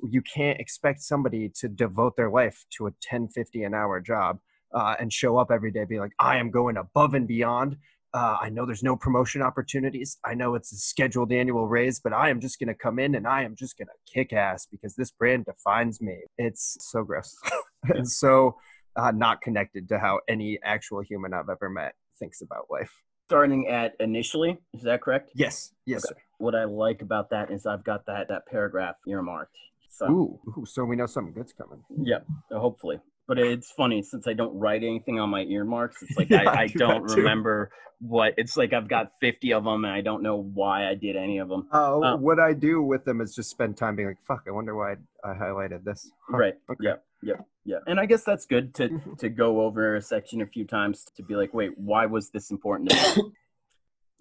You 0.09 0.23
can't 0.23 0.61
expect 0.61 1.02
somebody 1.02 1.50
to 1.57 1.69
devote 1.69 2.16
their 2.16 2.30
life 2.30 2.64
to 2.76 2.85
a 2.85 2.95
1050 3.11 3.64
an 3.64 3.75
hour 3.75 4.00
job 4.00 4.38
uh, 4.73 4.95
and 5.00 5.12
show 5.12 5.37
up 5.37 5.50
every 5.50 5.73
day, 5.73 5.85
be 5.85 5.99
like, 5.99 6.12
I 6.21 6.37
am 6.37 6.52
going 6.52 6.76
above 6.76 7.14
and 7.14 7.26
beyond. 7.26 7.76
Uh, 8.12 8.37
I 8.40 8.49
know 8.49 8.67
there's 8.67 8.83
no 8.83 8.97
promotion 8.97 9.40
opportunities. 9.40 10.19
I 10.25 10.35
know 10.35 10.55
it's 10.57 10.73
a 10.73 10.76
scheduled 10.76 11.33
annual 11.33 11.69
raise, 11.69 12.00
but 12.00 12.12
I 12.12 12.29
am 12.31 12.40
just 12.40 12.59
going 12.59 12.67
to 12.69 12.75
come 12.75 12.99
in 12.99 13.14
and 13.14 13.26
I 13.26 13.45
am 13.45 13.55
just 13.55 13.79
going 13.79 13.87
to 13.88 14.12
kick 14.12 14.33
ass 14.33 14.67
because 14.71 14.97
this 14.97 15.12
brand 15.12 15.45
defines 15.45 16.00
me. 16.00 16.19
It's 16.37 16.76
so 16.81 17.05
gross 17.05 17.37
and 17.85 18.09
so 18.11 18.57
uh, 18.97 19.12
not 19.12 19.40
connected 19.43 19.88
to 19.90 19.99
how 20.00 20.21
any 20.29 20.59
actual 20.64 21.00
human 21.02 21.33
I've 21.33 21.49
ever 21.49 21.71
met 21.71 21.95
thinks 22.19 22.43
about 22.43 22.67
life. 22.71 22.93
starting 23.29 23.69
at 23.69 23.95
initially 24.00 24.59
is 24.75 24.83
that 24.83 25.00
correct 25.00 25.31
Yes, 25.35 25.73
yes, 25.87 26.05
Okay. 26.05 26.21
what 26.38 26.55
i 26.57 26.64
like 26.64 27.00
about 27.00 27.31
that 27.31 27.50
is 27.50 27.64
i've 27.64 27.85
got 27.85 28.05
that 28.07 28.26
that 28.29 28.45
paragraph 28.47 28.97
earmarked 29.07 29.57
so. 29.88 30.07
Ooh, 30.11 30.40
ooh, 30.59 30.67
so 30.67 30.85
we 30.85 30.97
know 30.97 31.07
something 31.07 31.33
good's 31.33 31.52
coming. 31.52 31.83
Yeah, 31.97 32.19
hopefully. 32.50 32.99
But 33.30 33.38
it's 33.38 33.70
funny 33.70 34.02
since 34.02 34.26
I 34.26 34.32
don't 34.32 34.58
write 34.58 34.82
anything 34.82 35.20
on 35.20 35.30
my 35.30 35.42
earmarks. 35.42 36.02
It's 36.02 36.16
like 36.16 36.30
Yeah, 36.30 36.40
I, 36.42 36.44
I 36.46 36.60
I 36.62 36.66
do 36.66 36.80
don't 36.80 37.04
remember 37.04 37.70
what 38.00 38.34
it's 38.38 38.56
like. 38.56 38.72
I've 38.72 38.88
got 38.88 39.12
fifty 39.20 39.52
of 39.52 39.62
them, 39.62 39.84
and 39.84 39.94
I 39.94 40.00
don't 40.00 40.25
know 40.25 40.34
why 40.34 40.88
I 40.90 40.96
did 40.96 41.14
any 41.14 41.38
of 41.38 41.49
them. 41.49 41.68
Uh, 41.72 42.00
Uh, 42.00 42.16
what 42.16 42.40
I 42.40 42.54
do 42.54 42.82
with 42.82 43.04
them 43.04 43.20
is 43.20 43.32
just 43.32 43.49
spend 43.49 43.76
time 43.76 43.94
being 43.94 44.08
like, 44.08 44.22
"Fuck, 44.26 44.46
I 44.49 44.50
wonder 44.50 44.75
why 44.75 44.96
I 45.22 45.34
highlighted 45.34 45.84
this." 45.84 46.10
Huh, 46.28 46.38
Right. 46.38 46.54
okay. 46.68 46.82
Yeah. 46.88 46.96
Yeah. 47.22 47.40
Yeah. 47.64 47.76
And 47.87 48.00
I 48.00 48.06
guess 48.06 48.25
that's 48.25 48.46
good 48.46 48.75
to 48.75 48.88
to 49.18 49.28
go 49.28 49.60
over 49.60 49.94
a 49.94 50.02
section 50.02 50.40
a 50.42 50.46
few 50.46 50.66
times 50.66 51.06
to 51.16 51.22
be 51.22 51.37
like, 51.37 51.54
wait, 51.54 51.78
why 51.78 52.06
was 52.06 52.30
this 52.30 52.50
important? 52.50 52.92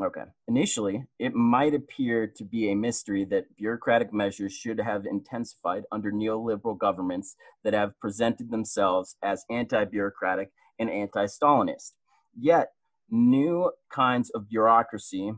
Okay. 0.01 0.23
Initially, 0.47 1.03
it 1.19 1.33
might 1.35 1.73
appear 1.73 2.25
to 2.37 2.45
be 2.45 2.71
a 2.71 2.75
mystery 2.75 3.25
that 3.25 3.53
bureaucratic 3.57 4.13
measures 4.13 4.53
should 4.53 4.79
have 4.79 5.05
intensified 5.05 5.83
under 5.91 6.09
neoliberal 6.09 6.77
governments 6.77 7.35
that 7.65 7.73
have 7.73 7.99
presented 7.99 8.49
themselves 8.49 9.17
as 9.21 9.43
anti 9.49 9.83
bureaucratic 9.83 10.51
and 10.79 10.89
anti 10.89 11.25
Stalinist. 11.25 11.91
Yet, 12.33 12.69
new 13.09 13.73
kinds 13.91 14.29
of 14.29 14.47
bureaucracy, 14.47 15.33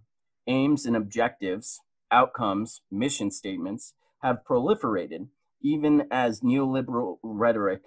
aims 0.46 0.86
and 0.86 0.96
objectives, 0.96 1.80
outcomes, 2.12 2.82
mission 2.92 3.32
statements 3.32 3.96
have 4.22 4.44
proliferated, 4.48 5.30
even 5.64 6.04
as 6.12 6.42
neoliberal 6.42 7.18
rhetoric 7.24 7.82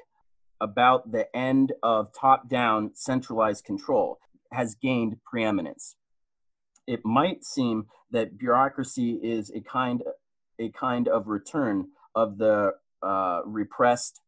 about 0.60 1.12
the 1.12 1.34
end 1.36 1.72
of 1.84 2.12
top 2.18 2.48
down 2.48 2.90
centralized 2.94 3.64
control 3.64 4.18
has 4.50 4.74
gained 4.74 5.16
preeminence. 5.24 5.94
It 6.86 7.04
might 7.04 7.44
seem 7.44 7.86
that 8.10 8.38
bureaucracy 8.38 9.18
is 9.22 9.50
a 9.50 9.60
kind 9.60 10.02
a 10.60 10.70
kind 10.70 11.08
of 11.08 11.26
return 11.26 11.88
of 12.14 12.38
the 12.38 12.72
uh, 13.02 13.40
repressed, 13.44 14.20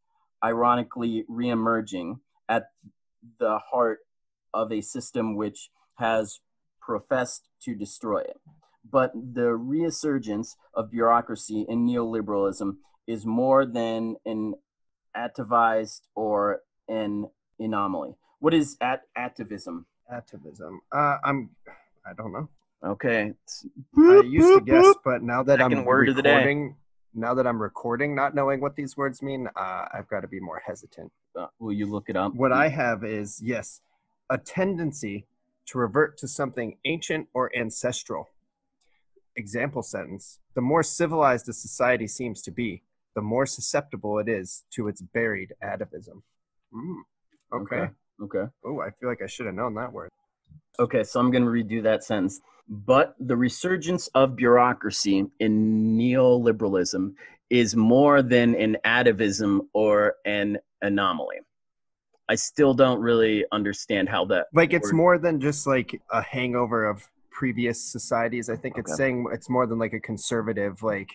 ironically 0.44 1.24
reemerging 1.30 2.18
at 2.48 2.64
the 3.38 3.58
heart 3.70 4.00
of 4.52 4.72
a 4.72 4.80
system 4.80 5.36
which 5.36 5.70
has 5.94 6.40
professed 6.80 7.48
to 7.62 7.74
destroy 7.74 8.20
it. 8.20 8.38
But 8.88 9.12
the 9.14 9.54
resurgence 9.54 10.56
of 10.74 10.90
bureaucracy 10.90 11.64
in 11.68 11.86
neoliberalism 11.86 12.76
is 13.06 13.24
more 13.26 13.64
than 13.66 14.16
an 14.24 14.54
atavized 15.16 16.02
or 16.14 16.60
an 16.88 17.26
anomaly. 17.58 18.14
What 18.38 18.54
is 18.54 18.76
at 18.80 19.02
atavism? 19.16 19.86
Atavism. 20.12 20.78
Uh, 20.92 21.16
I'm. 21.24 21.50
I 22.08 22.12
don't 22.14 22.32
know. 22.32 22.48
Okay. 22.84 23.32
I 23.98 24.22
used 24.24 24.58
to 24.58 24.64
guess, 24.64 24.94
but 25.04 25.22
now 25.22 25.42
that 25.42 25.58
Second 25.58 25.78
I'm 25.78 25.84
word 25.84 26.08
of 26.08 26.16
the 26.16 26.22
day. 26.22 26.34
recording, 26.34 26.76
now 27.14 27.34
that 27.34 27.46
I'm 27.46 27.60
recording, 27.60 28.14
not 28.14 28.34
knowing 28.34 28.60
what 28.60 28.76
these 28.76 28.96
words 28.96 29.22
mean, 29.22 29.48
uh, 29.56 29.86
I've 29.92 30.08
got 30.08 30.20
to 30.20 30.28
be 30.28 30.38
more 30.38 30.62
hesitant. 30.64 31.10
Uh, 31.38 31.46
will 31.58 31.72
you 31.72 31.86
look 31.86 32.08
it 32.08 32.16
up? 32.16 32.34
What 32.34 32.52
I 32.52 32.68
have 32.68 33.02
is 33.04 33.40
yes, 33.42 33.80
a 34.30 34.38
tendency 34.38 35.26
to 35.66 35.78
revert 35.78 36.18
to 36.18 36.28
something 36.28 36.76
ancient 36.84 37.28
or 37.34 37.54
ancestral. 37.56 38.28
Example 39.34 39.82
sentence: 39.82 40.38
The 40.54 40.60
more 40.60 40.82
civilized 40.82 41.48
a 41.48 41.52
society 41.52 42.06
seems 42.06 42.40
to 42.42 42.50
be, 42.50 42.82
the 43.14 43.22
more 43.22 43.46
susceptible 43.46 44.18
it 44.18 44.28
is 44.28 44.64
to 44.72 44.88
its 44.88 45.02
buried 45.02 45.54
atavism. 45.62 46.22
Mm, 46.72 47.02
okay. 47.52 47.88
Okay. 48.22 48.50
Oh, 48.64 48.80
I 48.80 48.90
feel 48.90 49.08
like 49.08 49.22
I 49.22 49.26
should 49.26 49.46
have 49.46 49.54
known 49.54 49.74
that 49.74 49.92
word. 49.92 50.10
Okay, 50.78 51.02
so 51.04 51.20
I'm 51.20 51.30
going 51.30 51.44
to 51.44 51.50
redo 51.50 51.82
that 51.82 52.04
sentence. 52.04 52.40
But 52.68 53.14
the 53.20 53.36
resurgence 53.36 54.08
of 54.08 54.36
bureaucracy 54.36 55.24
in 55.38 55.96
neoliberalism 55.96 57.14
is 57.48 57.76
more 57.76 58.22
than 58.22 58.54
an 58.56 58.76
atavism 58.84 59.68
or 59.72 60.16
an 60.24 60.58
anomaly. 60.82 61.36
I 62.28 62.34
still 62.34 62.74
don't 62.74 63.00
really 63.00 63.44
understand 63.52 64.08
how 64.08 64.24
that. 64.26 64.48
like 64.52 64.72
it's 64.72 64.88
word- 64.88 64.96
more 64.96 65.18
than 65.18 65.40
just 65.40 65.66
like 65.66 66.00
a 66.10 66.20
hangover 66.22 66.84
of 66.84 67.02
previous 67.30 67.92
societies 67.92 68.48
i 68.48 68.56
think 68.56 68.78
it's 68.78 68.96
saying 68.96 69.26
it's 69.30 69.50
more 69.50 69.66
than 69.66 69.78
like 69.78 69.92
a 69.92 70.00
conservative 70.00 70.82
like 70.82 71.10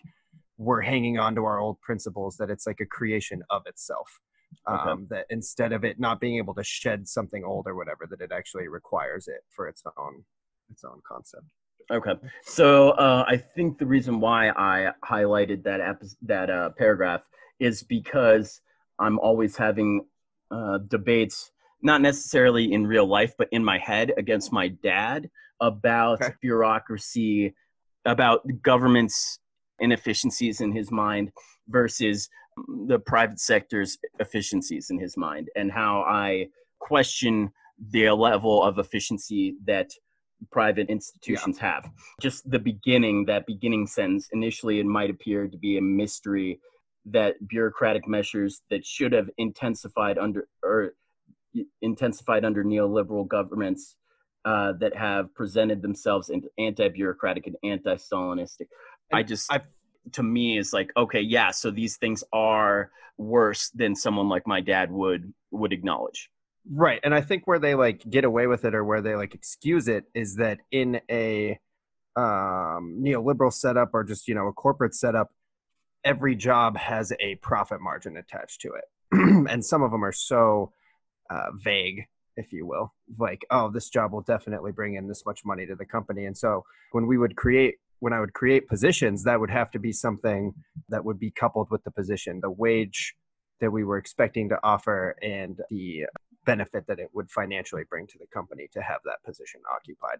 we're 0.59 0.79
hanging 0.79 1.17
on 1.17 1.33
to 1.33 1.43
our 1.43 1.57
old 1.57 1.81
principles 1.81 2.37
that 2.37 2.51
it's 2.51 2.67
like 2.67 2.79
a 2.79 2.85
creation 2.85 3.41
of 3.49 3.63
itself 3.65 4.19
Okay. 4.69 4.89
um, 4.91 5.07
that 5.09 5.25
instead 5.29 5.73
of 5.73 5.83
it 5.83 5.99
not 5.99 6.19
being 6.19 6.37
able 6.37 6.53
to 6.55 6.63
shed 6.63 7.07
something 7.07 7.43
old 7.43 7.67
or 7.67 7.75
whatever 7.75 8.07
that 8.09 8.21
it 8.21 8.31
actually 8.31 8.67
requires 8.67 9.27
it 9.27 9.41
for 9.49 9.67
its 9.67 9.83
own 9.97 10.23
its 10.69 10.83
own 10.83 11.01
concept 11.07 11.45
Okay, 11.91 12.13
so 12.43 12.91
uh, 12.91 13.25
I 13.27 13.35
think 13.35 13.77
the 13.77 13.85
reason 13.85 14.21
why 14.21 14.49
I 14.51 14.91
highlighted 15.03 15.63
that 15.63 15.81
epi- 15.81 16.15
that 16.21 16.49
uh, 16.49 16.69
paragraph 16.77 17.21
is 17.59 17.83
because 17.83 18.61
I'm 18.97 19.19
always 19.19 19.57
having 19.57 20.05
uh, 20.51 20.77
debates, 20.87 21.51
not 21.81 22.01
necessarily 22.01 22.71
in 22.71 22.87
real 22.87 23.05
life, 23.05 23.33
but 23.37 23.49
in 23.51 23.65
my 23.65 23.77
head 23.77 24.13
against 24.17 24.53
my 24.53 24.69
dad 24.69 25.29
about 25.59 26.21
Okay. 26.21 26.33
bureaucracy, 26.41 27.55
about 28.05 28.41
government's 28.61 29.39
inefficiencies 29.79 30.61
in 30.61 30.71
his 30.71 30.91
mind 30.91 31.31
versus 31.67 32.29
the 32.87 32.99
private 32.99 33.39
sector's 33.39 33.97
efficiencies 34.19 34.89
in 34.89 34.99
his 34.99 35.17
mind, 35.17 35.49
and 35.55 35.71
how 35.71 36.01
I 36.01 36.47
question 36.79 37.51
the 37.89 38.09
level 38.11 38.63
of 38.63 38.77
efficiency 38.79 39.55
that 39.65 39.89
private 40.51 40.89
institutions 40.89 41.57
have. 41.57 41.89
Just 42.19 42.49
the 42.49 42.59
beginning, 42.59 43.25
that 43.25 43.45
beginning 43.45 43.87
sentence, 43.87 44.27
initially 44.33 44.79
it 44.79 44.85
might 44.85 45.09
appear 45.09 45.47
to 45.47 45.57
be 45.57 45.77
a 45.77 45.81
mystery 45.81 46.59
that 47.05 47.35
bureaucratic 47.47 48.07
measures 48.07 48.61
that 48.69 48.85
should 48.85 49.11
have 49.11 49.29
intensified 49.37 50.17
under 50.17 50.47
or 50.63 50.93
intensified 51.81 52.45
under 52.45 52.63
neoliberal 52.63 53.27
governments 53.27 53.95
uh, 54.45 54.73
that 54.79 54.95
have 54.95 55.33
presented 55.35 55.81
themselves 55.81 56.29
in 56.29 56.41
anti-bureaucratic 56.57 57.45
and 57.47 57.55
anti-Stalinistic. 57.63 58.67
I 59.11 59.23
just, 59.23 59.51
I've- 59.51 59.65
to 60.13 60.23
me, 60.23 60.57
is 60.57 60.73
like, 60.73 60.91
okay, 60.97 61.21
yeah, 61.21 61.51
so 61.51 61.71
these 61.71 61.97
things 61.97 62.23
are 62.33 62.91
worse 63.17 63.69
than 63.69 63.95
someone 63.95 64.29
like 64.29 64.47
my 64.47 64.61
dad 64.61 64.91
would 64.91 65.33
would 65.51 65.73
acknowledge. 65.73 66.29
Right. 66.69 66.99
And 67.03 67.13
I 67.13 67.21
think 67.21 67.47
where 67.47 67.59
they 67.59 67.75
like 67.75 68.07
get 68.09 68.23
away 68.23 68.47
with 68.47 68.65
it 68.65 68.75
or 68.75 68.83
where 68.83 69.01
they 69.01 69.15
like 69.15 69.33
excuse 69.33 69.87
it 69.87 70.05
is 70.13 70.35
that 70.35 70.59
in 70.71 71.01
a 71.09 71.59
um, 72.15 73.01
neoliberal 73.01 73.51
setup 73.51 73.91
or 73.93 74.03
just, 74.03 74.27
you 74.27 74.35
know, 74.35 74.47
a 74.47 74.53
corporate 74.53 74.93
setup, 74.93 75.31
every 76.03 76.35
job 76.35 76.77
has 76.77 77.13
a 77.19 77.35
profit 77.35 77.81
margin 77.81 78.17
attached 78.17 78.61
to 78.61 78.73
it. 78.73 78.83
and 79.49 79.63
some 79.65 79.81
of 79.81 79.91
them 79.91 80.05
are 80.05 80.11
so 80.11 80.71
uh, 81.29 81.51
vague, 81.55 82.05
if 82.37 82.53
you 82.53 82.65
will, 82.65 82.93
like, 83.17 83.45
oh, 83.49 83.69
this 83.69 83.89
job 83.89 84.11
will 84.11 84.21
definitely 84.21 84.71
bring 84.71 84.95
in 84.95 85.07
this 85.07 85.25
much 85.25 85.41
money 85.43 85.65
to 85.65 85.75
the 85.75 85.85
company. 85.85 86.25
And 86.25 86.37
so 86.37 86.63
when 86.91 87.07
we 87.07 87.17
would 87.17 87.35
create, 87.35 87.75
when 88.01 88.13
I 88.13 88.19
would 88.19 88.33
create 88.33 88.67
positions, 88.67 89.23
that 89.23 89.39
would 89.39 89.51
have 89.51 89.71
to 89.71 89.79
be 89.79 89.93
something 89.93 90.53
that 90.89 91.05
would 91.05 91.19
be 91.19 91.31
coupled 91.31 91.69
with 91.69 91.83
the 91.83 91.91
position, 91.91 92.39
the 92.41 92.51
wage 92.51 93.15
that 93.59 93.71
we 93.71 93.83
were 93.83 93.97
expecting 93.97 94.49
to 94.49 94.59
offer 94.63 95.15
and 95.21 95.61
the 95.69 96.05
benefit 96.45 96.87
that 96.87 96.99
it 96.99 97.09
would 97.13 97.29
financially 97.29 97.83
bring 97.87 98.07
to 98.07 98.17
the 98.17 98.25
company 98.33 98.67
to 98.73 98.81
have 98.81 98.99
that 99.05 99.23
position 99.23 99.61
occupied. 99.71 100.17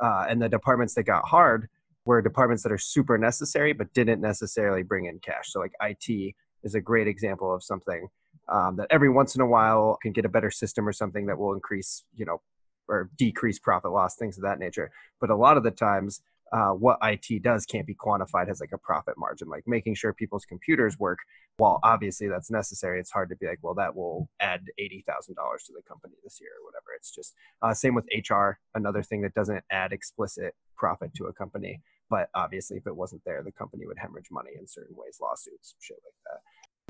Uh, 0.00 0.24
and 0.26 0.40
the 0.40 0.48
departments 0.48 0.94
that 0.94 1.02
got 1.02 1.28
hard 1.28 1.68
were 2.06 2.22
departments 2.22 2.62
that 2.62 2.72
are 2.72 2.78
super 2.78 3.18
necessary 3.18 3.74
but 3.74 3.92
didn't 3.92 4.22
necessarily 4.22 4.82
bring 4.82 5.04
in 5.04 5.18
cash. 5.18 5.52
So, 5.52 5.60
like 5.60 5.72
IT 5.82 6.34
is 6.64 6.74
a 6.74 6.80
great 6.80 7.06
example 7.06 7.54
of 7.54 7.62
something 7.62 8.08
um, 8.48 8.76
that 8.76 8.86
every 8.88 9.10
once 9.10 9.34
in 9.34 9.42
a 9.42 9.46
while 9.46 9.98
can 10.00 10.12
get 10.12 10.24
a 10.24 10.30
better 10.30 10.50
system 10.50 10.88
or 10.88 10.92
something 10.92 11.26
that 11.26 11.38
will 11.38 11.52
increase, 11.52 12.04
you 12.16 12.24
know, 12.24 12.40
or 12.88 13.10
decrease 13.16 13.58
profit 13.58 13.92
loss, 13.92 14.16
things 14.16 14.38
of 14.38 14.44
that 14.44 14.58
nature. 14.58 14.90
But 15.20 15.28
a 15.28 15.36
lot 15.36 15.58
of 15.58 15.62
the 15.62 15.70
times, 15.70 16.22
uh, 16.52 16.70
what 16.70 16.98
IT 17.02 17.42
does 17.42 17.66
can't 17.66 17.86
be 17.86 17.94
quantified 17.94 18.48
as 18.48 18.60
like 18.60 18.72
a 18.72 18.78
profit 18.78 19.14
margin, 19.18 19.48
like 19.48 19.64
making 19.66 19.94
sure 19.94 20.12
people's 20.12 20.44
computers 20.44 20.98
work. 20.98 21.18
While 21.56 21.80
obviously 21.82 22.28
that's 22.28 22.50
necessary, 22.50 23.00
it's 23.00 23.10
hard 23.10 23.28
to 23.30 23.36
be 23.36 23.46
like, 23.46 23.58
well, 23.62 23.74
that 23.74 23.94
will 23.94 24.28
add 24.40 24.62
eighty 24.78 25.04
thousand 25.06 25.34
dollars 25.34 25.64
to 25.64 25.72
the 25.74 25.82
company 25.82 26.14
this 26.22 26.38
year 26.40 26.50
or 26.60 26.64
whatever. 26.64 26.86
It's 26.96 27.10
just 27.14 27.34
uh, 27.62 27.74
same 27.74 27.94
with 27.94 28.06
HR, 28.30 28.58
another 28.74 29.02
thing 29.02 29.22
that 29.22 29.34
doesn't 29.34 29.64
add 29.70 29.92
explicit 29.92 30.54
profit 30.76 31.12
to 31.14 31.24
a 31.26 31.32
company. 31.32 31.80
But 32.10 32.30
obviously, 32.34 32.78
if 32.78 32.86
it 32.86 32.96
wasn't 32.96 33.22
there, 33.26 33.42
the 33.42 33.52
company 33.52 33.86
would 33.86 33.98
hemorrhage 33.98 34.28
money 34.30 34.52
in 34.58 34.66
certain 34.66 34.96
ways, 34.96 35.18
lawsuits, 35.20 35.74
shit 35.80 35.98
like 36.04 36.14
that. 36.26 36.40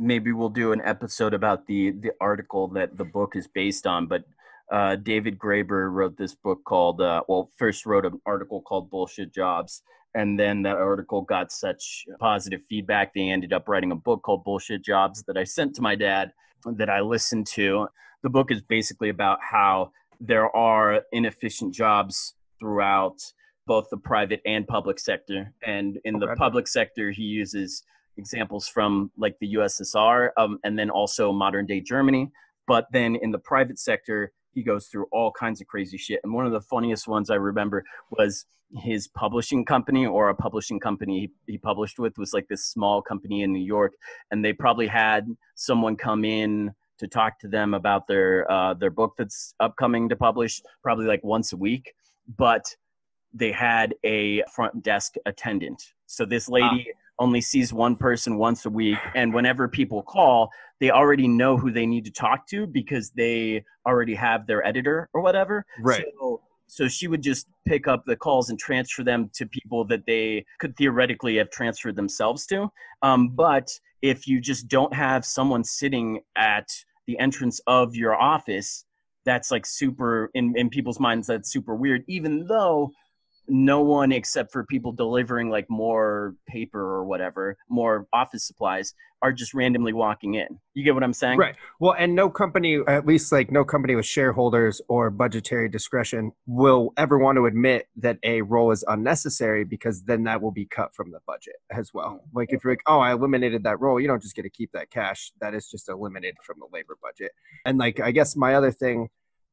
maybe 0.05 0.33
we'll 0.33 0.49
do 0.49 0.73
an 0.73 0.81
episode 0.85 1.35
about 1.35 1.67
the 1.67 1.91
the 1.91 2.13
article 2.21 2.69
that 2.69 2.97
the 2.97 3.05
book 3.05 3.35
is 3.35 3.49
based 3.49 3.87
on 3.87 4.07
but 4.07 4.25
uh, 4.73 4.97
david 4.97 5.39
graeber 5.39 5.91
wrote 5.93 6.17
this 6.17 6.35
book 6.35 6.63
called 6.65 7.01
uh, 7.01 7.23
well 7.29 7.51
first 7.57 7.87
wrote 7.87 8.05
an 8.05 8.21
article 8.27 8.61
called 8.63 8.91
bullshit 8.91 9.33
jobs 9.33 9.83
and 10.15 10.39
then 10.39 10.63
that 10.63 10.77
article 10.77 11.23
got 11.23 11.53
such 11.53 12.05
positive 12.19 12.61
feedback 12.69 13.13
they 13.15 13.29
ended 13.29 13.53
up 13.53 13.69
writing 13.69 13.93
a 13.93 13.97
book 13.97 14.23
called 14.23 14.45
bullshit 14.45 14.85
jobs 14.85 15.23
that 15.27 15.37
i 15.37 15.45
sent 15.45 15.75
to 15.75 15.83
my 15.83 15.95
dad 15.95 16.33
that 16.77 16.91
i 16.91 17.01
listened 17.01 17.47
to 17.47 17.87
the 18.23 18.31
book 18.31 18.51
is 18.51 18.63
basically 18.63 19.11
about 19.11 19.39
how 19.41 19.91
there 20.21 20.55
are 20.57 21.03
inefficient 21.13 21.73
jobs 21.73 22.35
throughout 22.59 23.17
both 23.67 23.89
the 23.91 23.97
private 23.97 24.41
and 24.47 24.67
public 24.67 24.99
sector 24.99 25.53
and 25.65 25.99
in 26.05 26.19
the 26.19 26.35
public 26.37 26.67
sector 26.67 27.11
he 27.11 27.23
uses 27.23 27.85
examples 28.19 28.69
from 28.69 29.11
like 29.17 29.39
the 29.41 29.55
USSR 29.55 30.31
um, 30.37 30.59
and 30.65 30.79
then 30.79 30.91
also 30.91 31.33
modern 31.33 31.65
day 31.65 31.81
Germany. 31.81 32.31
But 32.67 32.87
then 32.93 33.17
in 33.17 33.31
the 33.31 33.39
private 33.39 33.79
sector, 33.79 34.33
he 34.59 34.65
goes 34.65 34.89
through 34.89 35.07
all 35.13 35.31
kinds 35.31 35.61
of 35.61 35.69
crazy 35.69 35.97
shit. 35.97 36.19
And 36.25 36.35
one 36.35 36.45
of 36.45 36.51
the 36.51 36.61
funniest 36.61 37.07
ones 37.07 37.31
I 37.31 37.37
remember 37.37 37.85
was 38.11 38.45
his 38.77 39.07
publishing 39.07 39.65
company 39.65 40.05
or 40.05 40.31
a 40.31 40.35
publishing 40.35 40.81
company 40.81 41.31
he, 41.47 41.53
he 41.53 41.59
published 41.59 42.01
with 42.01 42.19
was 42.19 42.35
like 42.35 42.49
this 42.49 42.65
small 42.65 43.01
company 43.01 43.43
in 43.43 43.53
New 43.53 43.65
York. 43.65 43.93
And 44.33 44.45
they 44.45 44.53
probably 44.53 44.89
had 44.89 45.29
someone 45.55 45.95
come 45.95 46.25
in 46.25 46.75
to 46.99 47.07
talk 47.07 47.39
to 47.39 47.49
them 47.49 47.73
about 47.73 48.09
their 48.09 48.51
uh, 48.51 48.75
their 48.75 48.91
book 48.91 49.15
that's 49.17 49.55
upcoming 49.61 50.09
to 50.09 50.17
publish 50.17 50.61
probably 50.83 51.07
like 51.07 51.23
once 51.23 51.53
a 51.53 51.57
week. 51.57 51.95
But 52.37 52.75
they 53.33 53.53
had 53.53 53.95
a 54.05 54.43
front 54.53 54.83
desk 54.83 55.15
attendant. 55.25 55.93
So 56.07 56.25
this 56.25 56.49
lady 56.49 56.89
only 57.19 57.41
sees 57.41 57.73
one 57.73 57.97
person 57.97 58.39
once 58.39 58.65
a 58.65 58.71
week 58.71 58.99
and 59.15 59.35
whenever 59.35 59.69
people 59.69 60.03
call 60.03 60.51
they 60.81 60.91
already 60.91 61.27
know 61.27 61.57
who 61.57 61.73
they 61.73 61.87
need 61.87 62.05
to 62.05 62.11
talk 62.11 62.47
to 62.49 62.67
because 62.67 63.11
they 63.11 63.65
already 63.87 64.15
have 64.15 64.47
their 64.47 64.65
editor 64.67 65.09
or 65.13 65.21
whatever. 65.21 65.65
So, 66.19 66.41
so 66.67 66.89
she 66.89 67.09
would 67.09 67.23
just 67.23 67.47
pick 67.67 67.89
up 67.89 68.05
the 68.07 68.17
calls 68.17 68.51
and 68.51 68.59
transfer 68.59 69.03
them 69.03 69.31
to 69.35 69.47
people 69.47 69.85
that 69.87 70.07
they 70.07 70.45
could 70.61 70.77
theoretically 70.77 71.37
have 71.37 71.51
transferred 71.51 71.97
themselves 71.97 72.47
to. 72.47 72.71
Um, 73.03 73.31
but 73.31 73.71
if 74.03 74.29
you 74.29 74.41
just 74.41 74.69
don't 74.69 74.95
have 74.95 75.25
someone 75.25 75.65
sitting 75.65 76.21
at 76.37 76.69
the 77.07 77.19
entrance 77.19 77.61
of 77.67 77.97
your 77.97 78.15
office 78.15 78.85
that's 79.25 79.51
like 79.51 79.67
super 79.67 80.31
in, 80.35 80.57
in 80.57 80.71
people's 80.71 81.01
minds 81.01 81.27
that's 81.27 81.51
super 81.51 81.75
weird 81.75 82.05
even 82.07 82.47
though 82.47 82.91
no 83.49 83.81
one 83.83 84.13
except 84.13 84.53
for 84.53 84.65
people 84.65 84.93
delivering 84.93 85.51
like 85.51 85.67
more 85.69 86.35
paper 86.47 86.81
or 86.81 87.05
whatever, 87.05 87.57
more 87.69 88.07
office 88.13 88.47
supplies, 88.47 88.95
are 89.21 89.33
just 89.33 89.53
randomly 89.53 89.93
walking 89.93 90.35
in. 90.35 90.47
You 90.75 90.85
get 90.85 90.95
what 90.95 91.03
I'm 91.03 91.13
saying? 91.13 91.39
Right. 91.39 91.57
Well, 91.81 91.95
and 91.99 92.15
no 92.15 92.31
company, 92.31 92.81
at 92.87 93.05
least 93.05 93.33
like 93.33 93.51
no 93.51 93.65
company 93.65 93.97
with 93.97 94.07
shareholders 94.07 94.81
or 94.89 95.11
budgetary 95.11 95.69
discretion, 95.69 96.33
will 96.47 96.93
ever 96.97 97.19
want 97.19 97.37
to 97.37 97.47
admit 97.47 97.89
that 97.97 98.19
a 98.23 98.43
role 98.43 98.71
is 98.71 98.85
unnecessary 98.87 99.65
because 99.65 100.05
then 100.05 100.25
that 100.25 100.41
will 100.41 100.53
be 100.53 100.67
cut 100.67 100.95
from 100.95 101.11
the 101.11 101.19
budget 101.27 101.57
as 101.71 101.93
well. 101.93 102.11
Mm-hmm. 102.11 102.37
Like 102.39 102.53
if 102.53 102.63
you're 102.63 102.73
like, 102.73 102.83
oh, 102.87 103.01
I 103.01 103.13
eliminated 103.13 103.65
that 103.65 103.81
role, 103.81 103.99
you 103.99 104.07
don't 104.07 104.23
just 104.23 104.37
get 104.37 104.43
to 104.43 104.51
keep 104.51 104.71
that 104.73 104.91
cash. 104.91 105.33
That 105.41 105.55
is 105.55 105.69
just 105.69 105.89
eliminated 105.89 106.37
from 106.45 106.59
the 106.61 106.69
labor 106.73 106.97
budget. 107.03 107.33
And 107.65 107.79
like, 107.79 107.99
I 108.01 108.13
guess 108.13 108.37
my 108.37 108.55
other 108.55 108.71
thing 108.71 109.09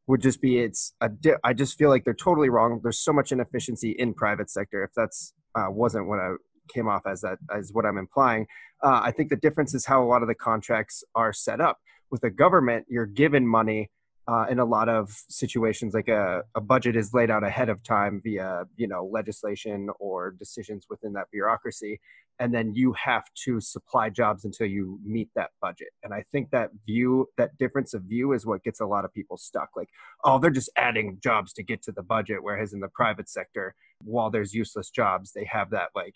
would 0.08 0.22
just 0.22 0.42
be 0.42 0.60
it's 0.60 0.94
a 1.02 1.10
di- 1.10 1.38
I 1.44 1.54
just 1.54 1.78
feel 1.78 1.90
like 1.90 2.04
they're 2.04 2.14
totally 2.14 2.50
wrong. 2.50 2.80
There's 2.84 3.00
so 3.00 3.14
much 3.14 3.32
inefficiency 3.32 3.92
in 3.92 4.14
private 4.14 4.50
sector. 4.50 4.84
If 4.84 4.92
that's 4.96 5.34
uh, 5.56 5.68
wasn't 5.70 6.08
what 6.08 6.20
I 6.20 6.34
came 6.74 6.88
off 6.88 7.04
as 7.06 7.22
that 7.22 7.38
as 7.56 7.72
what 7.74 7.86
I'm 7.86 7.98
implying, 7.98 8.46
uh, 8.84 9.02
I 9.04 9.12
think 9.12 9.30
the 9.30 9.36
difference 9.36 9.74
is 9.74 9.86
how 9.86 10.04
a 10.04 10.08
lot 10.08 10.22
of 10.22 10.28
the 10.28 10.36
contracts 10.36 11.04
are 11.16 11.34
set 11.34 11.60
up. 11.60 11.80
With 12.12 12.22
the 12.22 12.30
government, 12.30 12.86
you're 12.88 13.08
given 13.08 13.48
money 13.48 13.90
uh, 14.28 14.46
in 14.50 14.60
a 14.60 14.66
lot 14.66 14.90
of 14.90 15.10
situations 15.30 15.94
like 15.94 16.08
a, 16.08 16.44
a 16.56 16.62
budget 16.62 16.96
is 16.96 17.14
laid 17.14 17.30
out 17.30 17.44
ahead 17.44 17.70
of 17.70 17.84
time 17.84 18.22
via 18.24 18.64
you 18.76 18.88
know 18.88 19.06
legislation 19.12 19.90
or 20.00 20.32
decisions 20.32 20.88
within 20.90 21.14
that 21.14 21.30
bureaucracy 21.32 22.00
and 22.40 22.54
then 22.54 22.74
you 22.76 22.92
have 22.94 23.24
to 23.34 23.62
supply 23.62 24.10
jobs 24.10 24.44
until 24.44 24.68
you 24.68 25.00
meet 25.06 25.30
that 25.36 25.52
budget. 25.62 25.90
And 26.04 26.14
i 26.14 26.24
think 26.32 26.50
that 26.52 26.72
view 26.86 27.30
that 27.38 27.58
difference 27.58 27.94
of 27.94 28.04
view 28.04 28.34
is 28.34 28.46
what 28.46 28.64
gets 28.64 28.80
a 28.80 28.86
lot 28.86 29.06
of 29.06 29.14
people 29.14 29.38
stuck. 29.38 29.70
Like 29.76 29.90
oh 30.24 30.40
they're 30.40 30.52
just 30.52 30.72
adding 30.76 31.20
jobs 31.22 31.54
to 31.54 31.64
get 31.64 31.82
to 31.84 31.92
the 31.92 32.04
budget 32.04 32.40
whereas 32.42 32.74
in 32.74 32.80
the 32.80 32.90
private 32.90 33.30
sector 33.30 33.76
while 34.04 34.30
there's 34.30 34.54
useless 34.54 34.90
jobs 34.90 35.32
they 35.32 35.46
have 35.46 35.70
that 35.70 35.90
like 35.96 36.16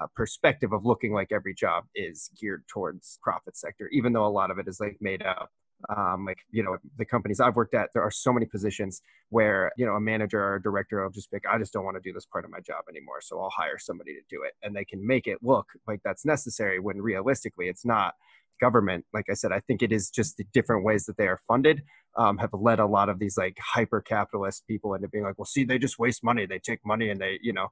uh, 0.00 0.06
perspective 0.16 0.72
of 0.72 0.86
looking 0.86 1.12
like 1.12 1.30
every 1.32 1.54
job 1.54 1.84
is 1.94 2.30
geared 2.40 2.64
towards 2.66 3.18
profit 3.22 3.56
sector 3.56 3.88
even 3.92 4.12
though 4.12 4.26
a 4.26 4.28
lot 4.28 4.50
of 4.50 4.58
it 4.58 4.66
is 4.66 4.80
like 4.80 4.96
made 5.00 5.22
up 5.22 5.50
um, 5.96 6.24
like 6.24 6.38
you 6.50 6.62
know 6.62 6.76
the 6.98 7.04
companies 7.04 7.40
i've 7.40 7.56
worked 7.56 7.74
at 7.74 7.90
there 7.92 8.02
are 8.02 8.10
so 8.10 8.32
many 8.32 8.46
positions 8.46 9.02
where 9.30 9.72
you 9.76 9.86
know 9.86 9.94
a 9.94 10.00
manager 10.00 10.42
or 10.42 10.56
a 10.56 10.62
director 10.62 11.02
will 11.02 11.10
just 11.10 11.30
be 11.30 11.36
like 11.36 11.46
i 11.52 11.58
just 11.58 11.72
don't 11.72 11.84
want 11.84 11.96
to 11.96 12.00
do 12.00 12.12
this 12.12 12.26
part 12.26 12.44
of 12.44 12.50
my 12.50 12.60
job 12.60 12.84
anymore 12.88 13.20
so 13.20 13.40
i'll 13.40 13.50
hire 13.50 13.78
somebody 13.78 14.14
to 14.14 14.20
do 14.28 14.42
it. 14.42 14.52
And 14.62 14.74
they 14.74 14.84
can 14.84 15.04
make 15.06 15.26
it 15.26 15.38
look 15.42 15.66
like 15.86 16.00
that's 16.04 16.24
necessary 16.24 16.78
when 16.78 17.00
realistically 17.00 17.68
it's 17.68 17.84
not 17.84 18.14
government. 18.60 19.04
Like 19.12 19.26
i 19.30 19.34
said 19.34 19.52
i 19.52 19.60
think 19.60 19.82
it 19.82 19.92
is 19.92 20.10
just 20.10 20.36
the 20.36 20.44
different 20.52 20.84
ways 20.84 21.06
that 21.06 21.16
they 21.16 21.28
are 21.28 21.40
funded 21.48 21.82
um, 22.16 22.38
have 22.38 22.52
led 22.52 22.78
a 22.78 22.86
lot 22.86 23.08
of 23.08 23.18
these 23.18 23.36
like 23.36 23.58
hyper 23.60 24.00
capitalist 24.00 24.66
people 24.68 24.94
into 24.94 25.08
being 25.08 25.24
like 25.24 25.38
well 25.38 25.46
see 25.46 25.64
they 25.64 25.78
just 25.78 25.98
waste 25.98 26.22
money 26.22 26.46
they 26.46 26.58
take 26.58 26.84
money 26.84 27.10
and 27.10 27.20
they 27.20 27.38
you 27.42 27.52
know. 27.52 27.68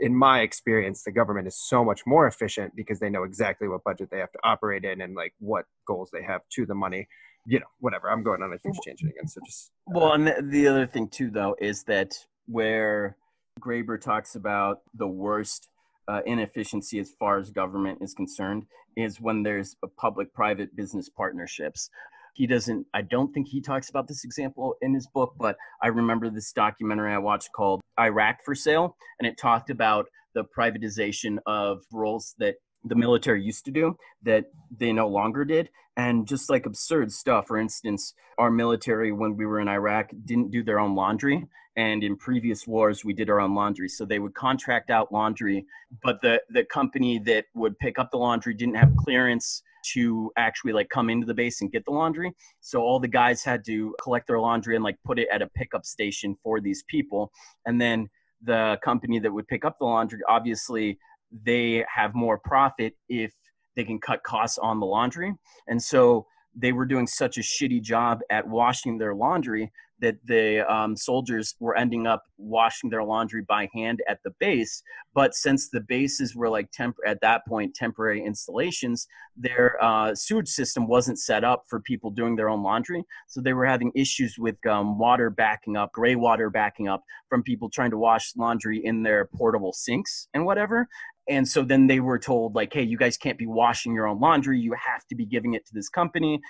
In 0.00 0.14
my 0.14 0.42
experience, 0.42 1.02
the 1.02 1.10
government 1.10 1.48
is 1.48 1.58
so 1.58 1.84
much 1.84 2.06
more 2.06 2.28
efficient 2.28 2.76
because 2.76 3.00
they 3.00 3.10
know 3.10 3.24
exactly 3.24 3.66
what 3.66 3.82
budget 3.82 4.10
they 4.12 4.20
have 4.20 4.30
to 4.30 4.38
operate 4.44 4.84
in 4.84 5.00
and 5.00 5.16
like 5.16 5.34
what 5.40 5.64
goals 5.88 6.10
they 6.12 6.22
have 6.22 6.42
to 6.50 6.64
the 6.66 6.74
money 6.76 7.08
you 7.48 7.58
know, 7.58 7.66
whatever. 7.80 8.10
I'm 8.10 8.22
going 8.22 8.42
on 8.42 8.52
a 8.52 8.58
huge 8.62 8.78
tangent 8.84 9.10
again. 9.10 9.26
So 9.26 9.40
just. 9.44 9.72
Uh, 9.88 9.98
well, 9.98 10.12
and 10.12 10.26
the, 10.26 10.36
the 10.42 10.68
other 10.68 10.86
thing 10.86 11.08
too, 11.08 11.30
though, 11.30 11.56
is 11.58 11.82
that 11.84 12.14
where 12.46 13.16
Graeber 13.58 14.00
talks 14.00 14.34
about 14.34 14.82
the 14.94 15.08
worst 15.08 15.68
uh, 16.06 16.20
inefficiency 16.26 16.98
as 16.98 17.10
far 17.18 17.38
as 17.38 17.50
government 17.50 17.98
is 18.02 18.12
concerned 18.14 18.66
is 18.96 19.20
when 19.20 19.42
there's 19.42 19.76
a 19.82 19.88
public-private 19.88 20.76
business 20.76 21.08
partnerships. 21.08 21.90
He 22.34 22.46
doesn't. 22.46 22.86
I 22.92 23.02
don't 23.02 23.32
think 23.32 23.48
he 23.48 23.60
talks 23.60 23.88
about 23.88 24.08
this 24.08 24.24
example 24.24 24.76
in 24.82 24.94
his 24.94 25.08
book, 25.08 25.34
but 25.38 25.56
I 25.82 25.88
remember 25.88 26.30
this 26.30 26.52
documentary 26.52 27.12
I 27.12 27.18
watched 27.18 27.50
called 27.56 27.80
Iraq 27.98 28.44
for 28.44 28.54
Sale, 28.54 28.94
and 29.18 29.26
it 29.26 29.38
talked 29.38 29.70
about 29.70 30.06
the 30.34 30.44
privatization 30.44 31.38
of 31.46 31.82
roles 31.92 32.34
that 32.38 32.56
the 32.88 32.94
military 32.94 33.42
used 33.42 33.64
to 33.66 33.70
do 33.70 33.96
that 34.22 34.46
they 34.76 34.92
no 34.92 35.08
longer 35.08 35.44
did. 35.44 35.70
And 35.96 36.28
just 36.28 36.48
like 36.48 36.66
absurd 36.66 37.12
stuff. 37.12 37.46
For 37.48 37.58
instance 37.58 38.14
our 38.38 38.50
military 38.50 39.12
when 39.12 39.36
we 39.36 39.46
were 39.46 39.60
in 39.60 39.68
iraq 39.68 40.10
didn't 40.24 40.50
do 40.50 40.62
their 40.62 40.80
own 40.80 40.94
laundry. 40.94 41.46
And 41.76 42.02
in 42.02 42.16
previous 42.16 42.66
wars 42.66 43.04
we 43.04 43.12
did 43.12 43.30
our 43.30 43.40
own 43.40 43.54
laundry. 43.54 43.88
So 43.88 44.04
they 44.04 44.18
would 44.18 44.34
contract 44.34 44.90
out 44.90 45.12
laundry 45.12 45.66
but 46.02 46.20
the 46.22 46.40
the 46.50 46.64
company 46.64 47.18
that 47.20 47.46
would 47.54 47.78
pick 47.78 47.98
up 47.98 48.10
the 48.10 48.18
laundry 48.18 48.54
didn't 48.54 48.76
have 48.76 48.94
clearance 48.96 49.62
to 49.92 50.30
actually 50.36 50.72
like 50.72 50.88
come 50.88 51.10
into 51.10 51.26
the 51.26 51.34
base 51.34 51.60
and 51.60 51.72
get 51.72 51.84
the 51.84 51.90
laundry. 51.90 52.34
So 52.60 52.80
all 52.80 52.98
the 52.98 53.08
guys 53.08 53.42
had 53.44 53.64
to 53.66 53.94
collect 54.02 54.26
their 54.26 54.40
laundry 54.40 54.74
and 54.74 54.84
like 54.84 54.98
put 55.04 55.18
it 55.18 55.28
at 55.32 55.42
a 55.42 55.46
pickup 55.46 55.86
station 55.86 56.36
for 56.42 56.60
these 56.60 56.84
people. 56.88 57.30
And 57.66 57.80
then 57.80 58.08
the 58.42 58.78
company 58.84 59.18
that 59.18 59.32
would 59.32 59.48
pick 59.48 59.64
up 59.64 59.78
the 59.78 59.84
laundry 59.84 60.20
obviously 60.28 60.98
they 61.44 61.84
have 61.94 62.14
more 62.14 62.38
profit 62.38 62.94
if 63.08 63.32
they 63.76 63.84
can 63.84 64.00
cut 64.00 64.22
costs 64.22 64.58
on 64.58 64.80
the 64.80 64.86
laundry. 64.86 65.34
And 65.66 65.82
so 65.82 66.26
they 66.54 66.72
were 66.72 66.86
doing 66.86 67.06
such 67.06 67.38
a 67.38 67.42
shitty 67.42 67.82
job 67.82 68.20
at 68.30 68.46
washing 68.46 68.98
their 68.98 69.14
laundry 69.14 69.70
that 70.00 70.16
the 70.24 70.60
um, 70.72 70.96
soldiers 70.96 71.54
were 71.60 71.76
ending 71.76 72.06
up 72.06 72.22
washing 72.36 72.90
their 72.90 73.04
laundry 73.04 73.42
by 73.42 73.68
hand 73.74 74.02
at 74.08 74.18
the 74.24 74.30
base. 74.38 74.82
But 75.14 75.34
since 75.34 75.68
the 75.68 75.80
bases 75.80 76.34
were 76.34 76.48
like 76.48 76.70
temp 76.72 76.96
at 77.06 77.20
that 77.20 77.46
point 77.46 77.74
temporary 77.74 78.24
installations, 78.24 79.06
their 79.36 79.82
uh, 79.82 80.14
sewage 80.14 80.48
system 80.48 80.86
wasn't 80.86 81.18
set 81.18 81.44
up 81.44 81.64
for 81.68 81.80
people 81.80 82.10
doing 82.10 82.36
their 82.36 82.48
own 82.48 82.62
laundry. 82.62 83.04
So 83.26 83.40
they 83.40 83.52
were 83.52 83.66
having 83.66 83.92
issues 83.94 84.36
with 84.38 84.56
um, 84.66 84.98
water 84.98 85.30
backing 85.30 85.76
up, 85.76 85.92
gray 85.92 86.14
water 86.14 86.50
backing 86.50 86.88
up 86.88 87.02
from 87.28 87.42
people 87.42 87.68
trying 87.68 87.90
to 87.90 87.98
wash 87.98 88.32
laundry 88.36 88.84
in 88.84 89.02
their 89.02 89.26
portable 89.26 89.72
sinks 89.72 90.28
and 90.34 90.44
whatever 90.44 90.88
and 91.28 91.46
so 91.46 91.62
then 91.62 91.86
they 91.86 92.00
were 92.00 92.18
told 92.18 92.54
like 92.54 92.72
hey 92.72 92.82
you 92.82 92.96
guys 92.96 93.16
can't 93.16 93.38
be 93.38 93.46
washing 93.46 93.94
your 93.94 94.06
own 94.06 94.18
laundry 94.18 94.58
you 94.58 94.72
have 94.72 95.06
to 95.06 95.14
be 95.14 95.26
giving 95.26 95.54
it 95.54 95.66
to 95.66 95.74
this 95.74 95.88
company 95.88 96.40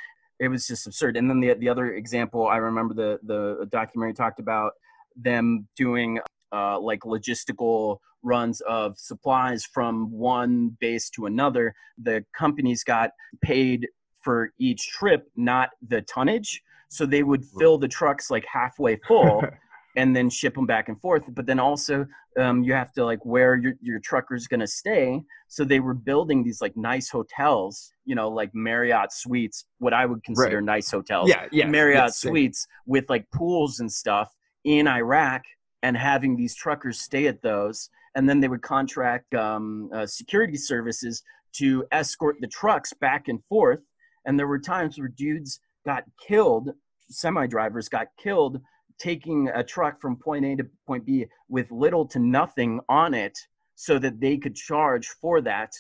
it 0.40 0.48
was 0.48 0.66
just 0.66 0.86
absurd. 0.86 1.16
And 1.16 1.28
then 1.28 1.40
the, 1.40 1.54
the 1.54 1.68
other 1.68 1.94
example 1.94 2.46
i 2.46 2.56
remember 2.56 2.94
the 2.94 3.18
the 3.24 3.66
documentary 3.70 4.14
talked 4.14 4.40
about 4.40 4.72
them 5.16 5.66
doing 5.76 6.20
uh, 6.52 6.78
like 6.78 7.00
logistical 7.00 7.98
runs 8.22 8.60
of 8.62 8.98
supplies 8.98 9.64
from 9.64 10.10
one 10.10 10.76
base 10.80 11.10
to 11.10 11.26
another. 11.26 11.74
The 12.02 12.24
companies 12.36 12.84
got 12.84 13.10
paid 13.42 13.88
for 14.22 14.52
each 14.58 14.88
trip 14.88 15.28
not 15.36 15.70
the 15.86 16.02
tonnage. 16.02 16.62
So 16.88 17.04
they 17.04 17.22
would 17.22 17.44
fill 17.44 17.78
the 17.78 17.88
trucks 17.88 18.30
like 18.30 18.46
halfway 18.50 18.96
full 18.96 19.42
and 19.98 20.14
then 20.14 20.30
ship 20.30 20.54
them 20.54 20.64
back 20.64 20.88
and 20.88 20.98
forth. 21.00 21.24
But 21.28 21.44
then 21.44 21.58
also 21.58 22.06
um, 22.38 22.62
you 22.62 22.72
have 22.72 22.92
to 22.92 23.04
like 23.04 23.26
where 23.26 23.56
your, 23.56 23.74
your 23.82 23.98
trucker's 23.98 24.46
going 24.46 24.60
to 24.60 24.66
stay. 24.66 25.20
So 25.48 25.64
they 25.64 25.80
were 25.80 25.92
building 25.92 26.44
these 26.44 26.62
like 26.62 26.76
nice 26.76 27.10
hotels, 27.10 27.92
you 28.04 28.14
know, 28.14 28.28
like 28.28 28.54
Marriott 28.54 29.12
suites, 29.12 29.64
what 29.80 29.92
I 29.92 30.06
would 30.06 30.22
consider 30.22 30.58
right. 30.58 30.64
nice 30.64 30.88
hotels. 30.88 31.28
Yeah, 31.28 31.46
yeah. 31.50 31.66
Marriott 31.66 32.14
suites 32.14 32.68
with 32.86 33.10
like 33.10 33.28
pools 33.32 33.80
and 33.80 33.90
stuff 33.90 34.32
in 34.62 34.86
Iraq 34.86 35.42
and 35.82 35.96
having 35.96 36.36
these 36.36 36.54
truckers 36.54 37.00
stay 37.00 37.26
at 37.26 37.42
those. 37.42 37.90
And 38.14 38.28
then 38.28 38.38
they 38.38 38.48
would 38.48 38.62
contract 38.62 39.34
um, 39.34 39.90
uh, 39.92 40.06
security 40.06 40.56
services 40.56 41.24
to 41.54 41.84
escort 41.90 42.36
the 42.40 42.46
trucks 42.46 42.92
back 42.92 43.26
and 43.26 43.42
forth. 43.48 43.80
And 44.26 44.38
there 44.38 44.46
were 44.46 44.60
times 44.60 44.96
where 44.96 45.08
dudes 45.08 45.58
got 45.84 46.04
killed, 46.24 46.70
semi 47.10 47.48
drivers 47.48 47.88
got 47.88 48.06
killed 48.16 48.60
taking 48.98 49.48
a 49.48 49.62
truck 49.62 50.00
from 50.00 50.16
point 50.16 50.44
A 50.44 50.56
to 50.56 50.66
point 50.86 51.04
B 51.04 51.26
with 51.48 51.70
little 51.70 52.06
to 52.08 52.18
nothing 52.18 52.80
on 52.88 53.14
it 53.14 53.38
so 53.74 53.98
that 53.98 54.20
they 54.20 54.36
could 54.36 54.56
charge 54.56 55.08
for 55.20 55.40
that 55.42 55.72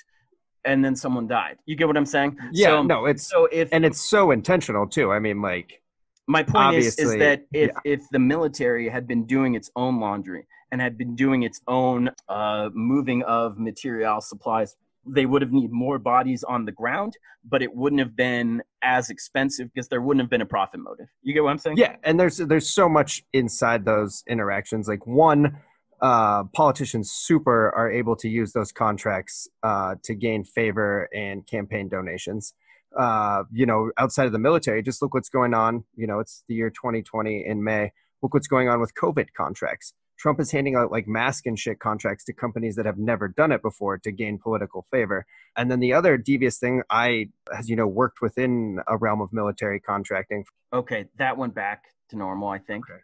and 0.64 0.84
then 0.84 0.94
someone 0.94 1.26
died. 1.26 1.56
You 1.66 1.76
get 1.76 1.86
what 1.86 1.96
I'm 1.96 2.06
saying? 2.06 2.36
Yeah, 2.52 2.68
so, 2.68 2.82
no, 2.82 3.06
it's 3.06 3.28
so 3.28 3.48
if 3.50 3.68
and 3.72 3.84
it's 3.84 4.08
so 4.08 4.30
intentional 4.30 4.86
too. 4.86 5.12
I 5.12 5.18
mean 5.18 5.40
like 5.40 5.82
my 6.26 6.42
point 6.42 6.76
is, 6.76 6.98
is 6.98 7.16
that 7.16 7.46
if 7.52 7.70
yeah. 7.70 7.92
if 7.92 8.02
the 8.10 8.18
military 8.18 8.88
had 8.88 9.06
been 9.06 9.24
doing 9.24 9.54
its 9.54 9.70
own 9.76 9.98
laundry 9.98 10.46
and 10.70 10.80
had 10.80 10.98
been 10.98 11.16
doing 11.16 11.42
its 11.42 11.60
own 11.66 12.10
uh, 12.28 12.68
moving 12.74 13.22
of 13.22 13.58
material 13.58 14.20
supplies 14.20 14.76
they 15.08 15.26
would 15.26 15.42
have 15.42 15.52
need 15.52 15.70
more 15.70 15.98
bodies 15.98 16.44
on 16.44 16.64
the 16.64 16.72
ground, 16.72 17.16
but 17.44 17.62
it 17.62 17.74
wouldn't 17.74 18.00
have 18.00 18.16
been 18.16 18.62
as 18.82 19.10
expensive 19.10 19.72
because 19.72 19.88
there 19.88 20.00
wouldn't 20.00 20.22
have 20.22 20.30
been 20.30 20.40
a 20.40 20.46
profit 20.46 20.80
motive. 20.80 21.08
You 21.22 21.34
get 21.34 21.42
what 21.42 21.50
I'm 21.50 21.58
saying? 21.58 21.76
Yeah, 21.76 21.96
and 22.04 22.18
there's 22.18 22.38
there's 22.38 22.68
so 22.68 22.88
much 22.88 23.24
inside 23.32 23.84
those 23.84 24.22
interactions. 24.28 24.88
Like 24.88 25.06
one, 25.06 25.58
uh, 26.00 26.44
politicians 26.44 27.10
super 27.10 27.74
are 27.74 27.90
able 27.90 28.16
to 28.16 28.28
use 28.28 28.52
those 28.52 28.72
contracts 28.72 29.48
uh, 29.62 29.96
to 30.04 30.14
gain 30.14 30.44
favor 30.44 31.08
and 31.14 31.46
campaign 31.46 31.88
donations. 31.88 32.54
Uh, 32.96 33.44
you 33.52 33.66
know, 33.66 33.90
outside 33.98 34.26
of 34.26 34.32
the 34.32 34.38
military, 34.38 34.82
just 34.82 35.02
look 35.02 35.14
what's 35.14 35.28
going 35.28 35.54
on. 35.54 35.84
You 35.96 36.06
know, 36.06 36.20
it's 36.20 36.44
the 36.48 36.54
year 36.54 36.70
2020 36.70 37.44
in 37.46 37.62
May. 37.62 37.92
Look 38.22 38.34
what's 38.34 38.48
going 38.48 38.68
on 38.68 38.80
with 38.80 38.94
COVID 38.94 39.28
contracts. 39.36 39.92
Trump 40.18 40.40
is 40.40 40.50
handing 40.50 40.74
out 40.74 40.90
like 40.90 41.06
mask 41.06 41.46
and 41.46 41.58
shit 41.58 41.78
contracts 41.78 42.24
to 42.24 42.32
companies 42.32 42.74
that 42.76 42.86
have 42.86 42.98
never 42.98 43.28
done 43.28 43.52
it 43.52 43.62
before 43.62 43.98
to 43.98 44.10
gain 44.10 44.38
political 44.38 44.84
favor. 44.90 45.24
And 45.56 45.70
then 45.70 45.78
the 45.80 45.92
other 45.92 46.16
devious 46.18 46.58
thing, 46.58 46.82
I, 46.90 47.28
as 47.56 47.68
you 47.70 47.76
know, 47.76 47.86
worked 47.86 48.20
within 48.20 48.80
a 48.88 48.96
realm 48.96 49.20
of 49.20 49.32
military 49.32 49.78
contracting. 49.80 50.44
Okay, 50.72 51.06
that 51.18 51.36
went 51.36 51.54
back 51.54 51.84
to 52.10 52.16
normal, 52.16 52.48
I 52.48 52.58
think. 52.58 52.84
Okay. 52.90 53.00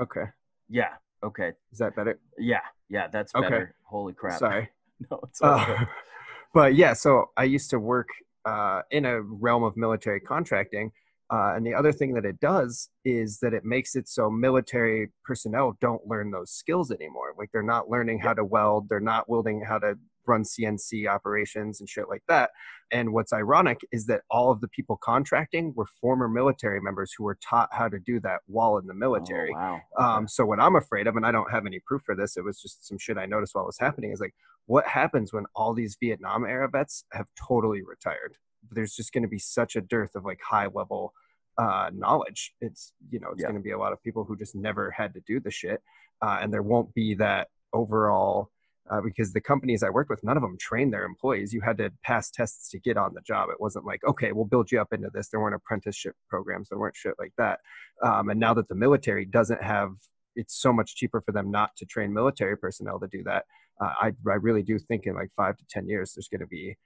Okay. 0.00 0.30
Yeah. 0.68 0.94
Okay. 1.22 1.52
Is 1.72 1.78
that 1.78 1.96
better? 1.96 2.18
Yeah. 2.38 2.60
Yeah. 2.88 3.08
That's 3.08 3.34
Okay. 3.34 3.44
better. 3.44 3.74
Holy 3.84 4.12
crap. 4.12 4.38
Sorry. 4.38 4.70
No, 5.10 5.18
it's 5.24 5.42
all 5.42 5.58
Uh, 5.58 5.84
but 6.54 6.76
yeah, 6.76 6.92
so 6.92 7.30
I 7.36 7.44
used 7.44 7.68
to 7.70 7.80
work 7.80 8.08
uh, 8.44 8.82
in 8.92 9.04
a 9.04 9.20
realm 9.20 9.64
of 9.64 9.76
military 9.76 10.20
contracting. 10.20 10.92
Uh, 11.32 11.54
and 11.56 11.66
the 11.66 11.74
other 11.74 11.92
thing 11.92 12.12
that 12.14 12.24
it 12.24 12.38
does 12.40 12.90
is 13.04 13.38
that 13.40 13.54
it 13.54 13.64
makes 13.64 13.96
it 13.96 14.08
so 14.08 14.30
military 14.30 15.10
personnel 15.24 15.76
don't 15.80 16.06
learn 16.06 16.30
those 16.30 16.50
skills 16.50 16.90
anymore. 16.90 17.34
Like 17.38 17.50
they're 17.52 17.62
not 17.62 17.88
learning 17.88 18.20
how 18.20 18.34
to 18.34 18.44
weld, 18.44 18.88
they're 18.88 19.00
not 19.00 19.28
wielding 19.28 19.62
how 19.62 19.78
to 19.78 19.94
run 20.26 20.42
CNC 20.42 21.08
operations 21.08 21.80
and 21.80 21.88
shit 21.88 22.08
like 22.08 22.22
that. 22.28 22.50
And 22.90 23.12
what's 23.12 23.32
ironic 23.32 23.80
is 23.92 24.06
that 24.06 24.22
all 24.30 24.50
of 24.50 24.60
the 24.60 24.68
people 24.68 24.98
contracting 25.02 25.72
were 25.74 25.86
former 26.00 26.28
military 26.28 26.80
members 26.80 27.12
who 27.16 27.24
were 27.24 27.38
taught 27.42 27.68
how 27.72 27.88
to 27.88 27.98
do 27.98 28.20
that 28.20 28.40
while 28.46 28.78
in 28.78 28.86
the 28.86 28.94
military. 28.94 29.52
Oh, 29.56 29.58
wow. 29.58 29.80
Um, 29.98 30.28
so 30.28 30.44
what 30.44 30.60
I'm 30.60 30.76
afraid 30.76 31.06
of, 31.06 31.16
and 31.16 31.26
I 31.26 31.32
don't 31.32 31.50
have 31.50 31.66
any 31.66 31.80
proof 31.86 32.02
for 32.04 32.14
this, 32.14 32.36
it 32.36 32.44
was 32.44 32.60
just 32.60 32.86
some 32.86 32.98
shit 32.98 33.18
I 33.18 33.26
noticed 33.26 33.54
while 33.54 33.64
it 33.64 33.68
was 33.68 33.78
happening, 33.78 34.12
is 34.12 34.20
like, 34.20 34.34
what 34.66 34.86
happens 34.86 35.32
when 35.32 35.44
all 35.54 35.74
these 35.74 35.96
Vietnam 36.00 36.44
era 36.44 36.68
vets 36.68 37.04
have 37.12 37.26
totally 37.36 37.82
retired? 37.82 38.36
There's 38.70 38.94
just 38.94 39.12
going 39.12 39.22
to 39.22 39.28
be 39.28 39.38
such 39.38 39.76
a 39.76 39.80
dearth 39.80 40.14
of 40.14 40.24
like 40.24 40.40
high 40.42 40.66
level 40.66 41.12
uh, 41.58 41.90
knowledge. 41.94 42.52
It's 42.60 42.92
you 43.10 43.20
know 43.20 43.30
it's 43.32 43.40
Yeah. 43.42 43.48
going 43.48 43.60
to 43.60 43.62
be 43.64 43.70
a 43.72 43.78
lot 43.78 43.92
of 43.92 44.02
people 44.02 44.24
who 44.24 44.36
just 44.36 44.54
never 44.54 44.90
had 44.90 45.14
to 45.14 45.20
do 45.26 45.40
the 45.40 45.50
shit, 45.50 45.82
uh, 46.22 46.38
and 46.40 46.52
there 46.52 46.62
won't 46.62 46.92
be 46.94 47.14
that 47.14 47.48
overall. 47.72 48.50
Uh, 48.90 49.00
because 49.00 49.32
the 49.32 49.40
companies 49.40 49.82
I 49.82 49.88
worked 49.88 50.10
with, 50.10 50.22
none 50.22 50.36
of 50.36 50.42
them 50.42 50.58
trained 50.60 50.92
their 50.92 51.06
employees. 51.06 51.54
You 51.54 51.62
had 51.62 51.78
to 51.78 51.90
pass 52.02 52.30
tests 52.30 52.68
to 52.68 52.78
get 52.78 52.98
on 52.98 53.14
the 53.14 53.22
job. 53.22 53.48
It 53.48 53.58
wasn't 53.58 53.86
like, 53.86 54.04
okay, 54.04 54.32
we'll 54.32 54.44
build 54.44 54.70
you 54.70 54.78
up 54.78 54.92
into 54.92 55.08
this. 55.10 55.28
There 55.30 55.40
weren't 55.40 55.54
apprenticeship 55.54 56.14
programs. 56.28 56.68
There 56.68 56.78
weren't 56.78 56.94
shit 56.94 57.14
like 57.18 57.32
that. 57.38 57.60
Um, 58.02 58.28
and 58.28 58.38
now 58.38 58.52
that 58.52 58.68
the 58.68 58.74
military 58.74 59.24
doesn't 59.24 59.62
have, 59.62 59.92
it's 60.36 60.60
so 60.60 60.70
much 60.70 60.96
cheaper 60.96 61.22
for 61.22 61.32
them 61.32 61.50
not 61.50 61.74
to 61.76 61.86
train 61.86 62.12
military 62.12 62.58
personnel 62.58 63.00
to 63.00 63.06
do 63.06 63.22
that. 63.22 63.46
Uh, 63.80 63.92
I, 64.02 64.12
I 64.28 64.34
really 64.34 64.62
do 64.62 64.78
think 64.78 65.06
in 65.06 65.14
like 65.14 65.30
five 65.34 65.56
to 65.56 65.64
10 65.70 65.88
years, 65.88 66.12
there's 66.14 66.28
going 66.28 66.42
to 66.42 66.46
be, 66.46 66.76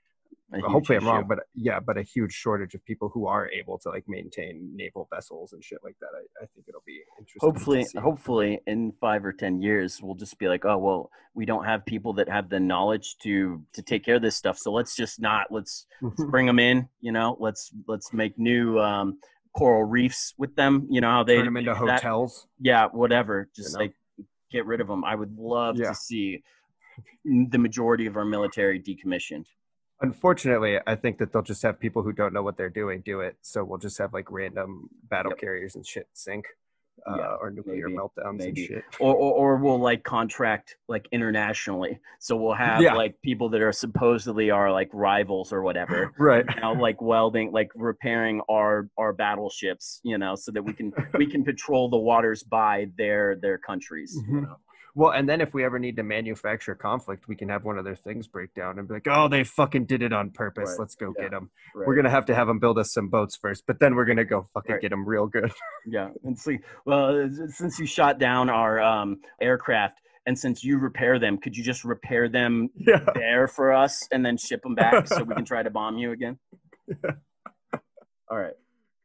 Hopefully 0.55 0.97
I'm 0.97 1.07
wrong, 1.07 1.27
but 1.29 1.41
yeah, 1.55 1.79
but 1.79 1.99
a 1.99 2.03
huge 2.03 2.33
shortage 2.33 2.75
of 2.75 2.83
people 2.85 3.11
who 3.11 3.27
are 3.27 3.51
able 3.51 3.79
to 3.81 3.91
like 3.91 4.05
maintain 4.09 4.71
naval 4.75 5.07
vessels 5.15 5.53
and 5.53 5.63
shit 5.63 5.79
like 5.85 5.97
that. 6.01 6.09
I, 6.15 6.21
I 6.43 6.47
think 6.55 6.67
it'll 6.69 6.83
be 6.87 7.01
interesting. 7.19 7.41
hopefully 7.41 7.87
hopefully 8.03 8.61
in 8.67 8.93
five 8.99 9.25
or 9.27 9.33
ten 9.33 9.61
years 9.61 10.01
we'll 10.03 10.15
just 10.15 10.39
be 10.39 10.49
like 10.49 10.65
oh 10.65 10.79
well 10.79 11.11
we 11.35 11.45
don't 11.45 11.65
have 11.65 11.85
people 11.85 12.15
that 12.15 12.29
have 12.31 12.49
the 12.49 12.59
knowledge 12.59 13.17
to 13.23 13.63
to 13.75 13.83
take 13.83 14.05
care 14.05 14.17
of 14.17 14.23
this 14.23 14.37
stuff 14.37 14.57
so 14.59 14.73
let's 14.73 14.97
just 14.97 15.21
not 15.21 15.49
let's 15.51 15.87
let's 16.01 16.25
bring 16.31 16.47
them 16.47 16.59
in 16.59 16.89
you 17.01 17.13
know 17.13 17.37
let's 17.41 17.71
let's 17.87 18.13
make 18.15 18.39
new 18.39 18.79
um 18.81 19.19
coral 19.55 19.85
reefs 19.85 20.33
with 20.39 20.55
them 20.57 20.87
you 20.91 21.01
know 21.03 21.11
how 21.11 21.23
they 21.25 21.37
turn 21.37 21.45
them 21.45 21.57
into 21.59 21.75
that. 21.87 22.01
hotels. 22.03 22.47
yeah 22.61 22.87
whatever 22.93 23.49
just 23.55 23.75
know? 23.75 23.81
like 23.81 23.93
get 24.51 24.65
rid 24.65 24.81
of 24.81 24.87
them 24.87 25.05
i 25.05 25.15
would 25.15 25.37
love 25.37 25.77
Yeah. 25.79 25.91
to 25.91 25.95
see 25.95 26.43
the 27.25 27.59
majority 27.59 28.07
of 28.07 28.17
our 28.17 28.25
military 28.25 28.81
decommissioned 28.81 29.45
Unfortunately, 30.01 30.79
I 30.87 30.95
think 30.95 31.19
that 31.19 31.33
they'll 31.33 31.43
just 31.43 31.63
have 31.63 31.81
people 31.81 32.03
who 32.03 32.13
don't 32.13 32.33
know 32.33 32.43
what 32.43 32.57
they're 32.57 32.71
doing 32.71 33.03
do 33.05 33.21
it. 33.21 33.37
So 33.43 33.65
we'll 33.65 33.79
just 33.79 33.99
have 33.99 34.13
like 34.13 34.31
random 34.31 34.89
battle 35.11 35.33
Yep. 35.33 35.41
carriers 35.41 35.75
and 35.75 35.85
shit 35.85 36.07
sink, 36.13 36.47
uh, 37.05 37.17
Yeah, 37.17 37.35
or 37.41 37.51
nuclear 37.51 37.89
maybe, 37.89 37.99
meltdowns 37.99 38.29
and 38.29 38.39
maybe. 38.39 38.67
shit. 38.67 38.85
or, 39.01 39.15
or 39.15 39.33
or 39.33 39.57
we'll 39.57 39.81
like 39.81 40.05
contract 40.05 40.77
like 40.89 41.09
internationally 41.13 41.99
so 42.21 42.37
we'll 42.37 42.55
have 42.55 42.81
Yeah. 42.81 42.95
like 42.95 43.21
people 43.23 43.49
that 43.51 43.61
are 43.63 43.73
supposedly 43.73 44.51
our 44.53 44.71
like 44.71 44.89
rivals 44.93 45.53
or 45.53 45.63
whatever 45.63 46.13
Right. 46.19 46.45
you 46.55 46.61
know, 46.61 46.73
like 46.75 47.01
welding, 47.03 47.51
like 47.51 47.71
repairing 47.75 48.41
our 48.49 48.89
our 48.99 49.13
battleships, 49.13 50.01
you 50.05 50.17
know, 50.19 50.37
so 50.37 50.53
that 50.53 50.63
we 50.63 50.73
can 50.75 50.93
we 51.15 51.27
can 51.27 51.43
patrol 51.45 51.89
the 51.91 51.99
waters 51.99 52.45
by 52.45 52.89
their 52.97 53.35
their 53.35 53.59
countries. 53.59 54.17
you 54.29 54.35
Mhm. 54.37 54.43
know. 54.45 54.57
Well, 54.99 55.13
and 55.13 55.29
then 55.29 55.41
if 55.41 55.55
we 55.55 55.65
ever 55.65 55.79
need 55.79 55.95
to 55.99 56.03
manufacture 56.03 56.75
conflict, 56.75 57.29
we 57.29 57.37
can 57.37 57.49
have 57.51 57.65
one 57.65 57.79
of 57.79 57.85
their 57.85 57.95
things 57.95 58.27
break 58.27 58.53
down 58.53 58.81
and 58.81 58.89
be 58.89 58.95
like, 58.95 59.07
"Oh, 59.09 59.29
they 59.29 59.45
fucking 59.45 59.87
did 59.87 60.03
it 60.03 60.13
on 60.13 60.33
purpose. 60.33 60.71
Right. 60.71 60.81
Let's 60.81 60.97
go 60.97 61.15
Yeah. 61.17 61.23
get 61.23 61.31
them." 61.31 61.53
Right. 61.73 61.87
We're 61.87 61.95
gonna 61.95 62.11
have 62.11 62.27
to 62.27 62.35
have 62.35 62.49
them 62.49 62.59
build 62.59 62.79
us 62.81 62.93
some 62.93 63.09
boats 63.09 63.37
first, 63.37 63.63
but 63.65 63.79
then 63.79 63.95
we're 63.95 64.07
gonna 64.07 64.25
go 64.25 64.49
fucking 64.55 64.73
Right. 64.73 64.83
get 64.83 64.91
them 64.91 65.09
real 65.09 65.29
good. 65.29 65.53
yeah, 65.87 66.11
and 66.25 66.37
see, 66.37 66.59
well, 66.85 67.31
since 67.47 67.79
you 67.79 67.87
shot 67.87 68.19
down 68.19 68.51
our 68.51 68.81
um, 68.81 69.21
aircraft, 69.41 70.01
and 70.27 70.37
since 70.37 70.65
you 70.65 70.79
repair 70.79 71.21
them, 71.21 71.39
could 71.39 71.57
you 71.57 71.63
just 71.63 71.85
repair 71.85 72.29
them 72.29 72.69
yeah. 72.75 73.05
there 73.15 73.47
for 73.47 73.73
us 73.73 74.05
and 74.11 74.27
then 74.27 74.37
ship 74.37 74.63
them 74.63 74.75
back 74.75 75.07
so 75.07 75.23
we 75.23 75.33
can 75.33 75.45
try 75.45 75.63
to 75.63 75.71
bomb 75.71 75.97
you 75.97 76.11
again? 76.11 76.41
All 78.29 78.37
right, 78.37 78.55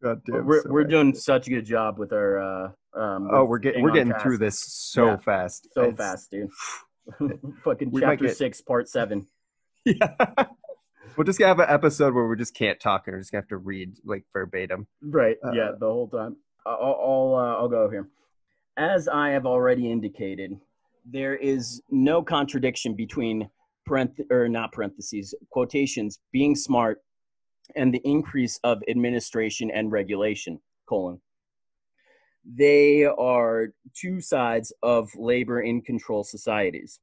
God 0.03 0.21
damn. 0.25 0.45
we're 0.45 0.61
so 0.63 0.69
we're 0.69 0.83
doing 0.83 1.13
such 1.15 1.47
a 1.47 1.49
good 1.49 1.65
job 1.65 1.97
with 1.97 2.11
our. 2.13 2.39
Uh, 2.39 2.71
um, 2.99 3.29
Oh, 3.31 3.45
we're 3.45 3.59
getting 3.59 3.81
we're 3.81 3.91
getting 3.91 4.11
task. 4.11 4.23
through 4.23 4.37
this 4.39 4.59
so 4.59 5.05
Yeah. 5.07 5.17
fast. 5.17 5.67
so 5.73 5.83
It's- 5.83 5.97
fast, 5.97 6.29
dude. 6.31 6.49
Fucking 7.63 7.91
chapter 7.99 8.25
get- 8.27 8.37
six, 8.37 8.61
part 8.61 8.87
seven. 8.89 9.27
Yeah. 9.85 10.15
We'll 11.17 11.25
just 11.25 11.41
have 11.41 11.59
an 11.59 11.65
episode 11.69 12.13
where 12.13 12.25
we 12.27 12.37
just 12.37 12.55
can't 12.55 12.79
talk 12.79 13.05
and 13.07 13.13
we're 13.13 13.19
just 13.19 13.31
gonna 13.31 13.41
have 13.41 13.49
to 13.49 13.57
read 13.57 13.97
like 14.05 14.23
verbatim. 14.33 14.87
Right. 15.01 15.37
Uh, 15.45 15.51
yeah, 15.51 15.71
the 15.77 15.85
whole 15.85 16.07
time. 16.07 16.37
I'll 16.65 16.75
I'll, 16.81 17.35
uh, 17.35 17.55
I'll 17.59 17.67
go 17.69 17.89
here. 17.89 18.07
As 18.77 19.07
I 19.09 19.29
have 19.31 19.45
already 19.45 19.91
indicated, 19.91 20.57
there 21.05 21.35
is 21.35 21.81
no 21.91 22.23
contradiction 22.23 22.95
between 22.95 23.49
parenth- 23.85 24.21
or 24.31 24.47
not 24.47 24.71
parentheses 24.71 25.35
quotations 25.51 26.19
being 26.31 26.55
smart 26.55 27.01
and 27.75 27.93
the 27.93 28.01
increase 28.03 28.59
of 28.63 28.81
administration 28.87 29.71
and 29.71 29.91
regulation 29.91 30.59
colon 30.87 31.19
they 32.45 33.05
are 33.05 33.69
two 33.95 34.19
sides 34.19 34.73
of 34.83 35.09
labor 35.15 35.61
in 35.61 35.81
control 35.81 36.23
societies 36.23 36.99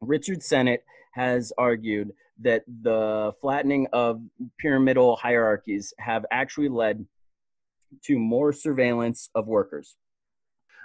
richard 0.00 0.42
sennett 0.42 0.84
has 1.12 1.52
argued 1.58 2.12
that 2.40 2.62
the 2.82 3.32
flattening 3.40 3.86
of 3.92 4.20
pyramidal 4.58 5.16
hierarchies 5.16 5.92
have 5.98 6.24
actually 6.30 6.68
led 6.68 7.04
to 8.04 8.18
more 8.18 8.52
surveillance 8.52 9.30
of 9.34 9.46
workers. 9.46 9.96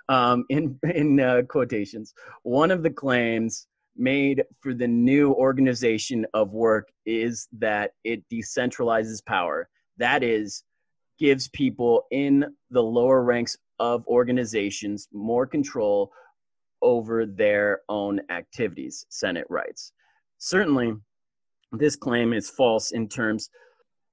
Um, 0.09 0.45
in 0.49 0.79
in 0.83 1.19
uh, 1.19 1.43
quotations, 1.47 2.13
one 2.43 2.71
of 2.71 2.83
the 2.83 2.89
claims 2.89 3.67
made 3.95 4.43
for 4.59 4.73
the 4.73 4.87
new 4.87 5.33
organization 5.33 6.25
of 6.33 6.51
work 6.51 6.91
is 7.05 7.47
that 7.53 7.91
it 8.03 8.23
decentralizes 8.29 9.23
power. 9.25 9.69
That 9.97 10.23
is, 10.23 10.63
gives 11.19 11.47
people 11.49 12.05
in 12.11 12.45
the 12.71 12.81
lower 12.81 13.23
ranks 13.23 13.57
of 13.79 14.05
organizations 14.07 15.07
more 15.11 15.45
control 15.45 16.11
over 16.81 17.25
their 17.25 17.81
own 17.87 18.19
activities, 18.29 19.05
Sennett 19.09 19.45
writes. 19.49 19.93
Certainly, 20.37 20.95
this 21.71 21.95
claim 21.95 22.33
is 22.33 22.49
false 22.49 22.91
in 22.91 23.07
terms 23.07 23.49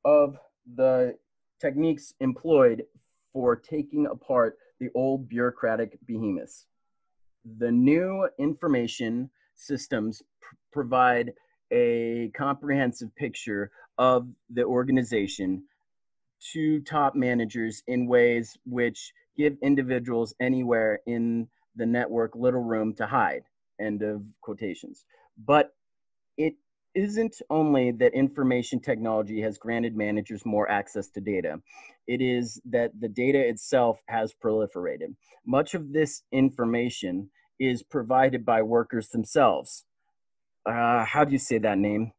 of 0.04 0.36
the 0.76 1.14
techniques 1.60 2.14
employed 2.20 2.84
for 3.32 3.56
taking 3.56 4.06
apart 4.06 4.56
the 4.78 4.88
old 4.94 5.28
bureaucratic 5.28 5.98
behemoths. 6.06 6.66
The 7.58 7.70
new 7.70 8.28
information 8.38 9.30
systems 9.60 10.22
pr- 10.40 10.56
provide 10.72 11.32
a 11.72 12.30
comprehensive 12.36 13.14
picture 13.16 13.70
of 13.98 14.28
the 14.50 14.64
organization 14.64 15.62
to 16.52 16.80
top 16.80 17.14
managers 17.14 17.82
in 17.86 18.06
ways 18.06 18.56
which 18.64 19.12
give 19.36 19.56
individuals 19.62 20.34
anywhere 20.40 21.00
in 21.06 21.46
the 21.76 21.86
network 21.86 22.34
little 22.34 22.62
room 22.62 22.94
to 22.94 23.06
hide. 23.06 23.42
End 23.80 24.02
of 24.02 24.22
quotations. 24.40 25.04
But 25.46 25.74
it 26.36 26.54
isn't 26.94 27.36
only 27.50 27.92
that 27.92 28.14
information 28.14 28.80
technology 28.80 29.40
has 29.40 29.58
granted 29.58 29.96
managers 29.96 30.44
more 30.44 30.68
access 30.70 31.08
to 31.10 31.20
data, 31.20 31.60
it 32.08 32.20
is 32.20 32.60
that 32.64 32.90
the 32.98 33.08
data 33.08 33.38
itself 33.38 34.00
has 34.06 34.34
proliferated. 34.42 35.14
Much 35.46 35.74
of 35.74 35.92
this 35.92 36.22
information 36.32 37.30
is 37.60 37.82
provided 37.82 38.44
by 38.44 38.62
workers 38.62 39.10
themselves. 39.10 39.84
Uh, 40.66 41.04
how 41.04 41.24
do 41.24 41.32
you 41.32 41.38
say 41.38 41.58
that 41.58 41.78
name? 41.78 42.12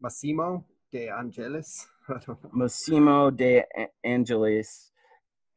Massimo 0.00 0.64
De 0.90 1.08
Angelis. 1.08 1.86
I 2.08 2.12
don't 2.14 2.42
know. 2.42 2.50
Massimo 2.52 3.30
de 3.30 3.62
Angelis 4.04 4.90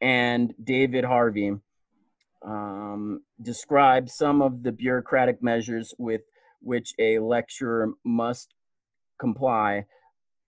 and 0.01 0.53
David 0.63 1.05
Harvey 1.05 1.53
um, 2.45 3.21
describe 3.41 4.09
some 4.09 4.41
of 4.41 4.63
the 4.63 4.71
bureaucratic 4.71 5.43
measures 5.43 5.93
with 5.97 6.21
which 6.61 6.93
a 6.99 7.19
lecturer 7.19 7.93
must 8.03 8.53
comply 9.19 9.85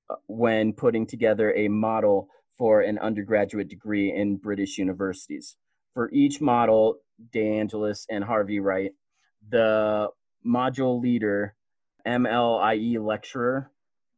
uh, 0.09 0.15
when 0.27 0.73
putting 0.73 1.05
together 1.05 1.53
a 1.53 1.67
model 1.67 2.27
for 2.57 2.81
an 2.81 2.97
undergraduate 2.99 3.67
degree 3.67 4.13
in 4.13 4.37
British 4.37 4.77
universities. 4.77 5.57
For 5.93 6.09
each 6.11 6.39
model, 6.39 6.97
De 7.31 7.59
Angelis 7.59 8.05
and 8.09 8.23
Harvey 8.23 8.59
write, 8.59 8.93
the 9.49 10.09
module 10.45 11.01
leader, 11.01 11.55
MLIE 12.05 12.97
lecturer, 12.99 13.71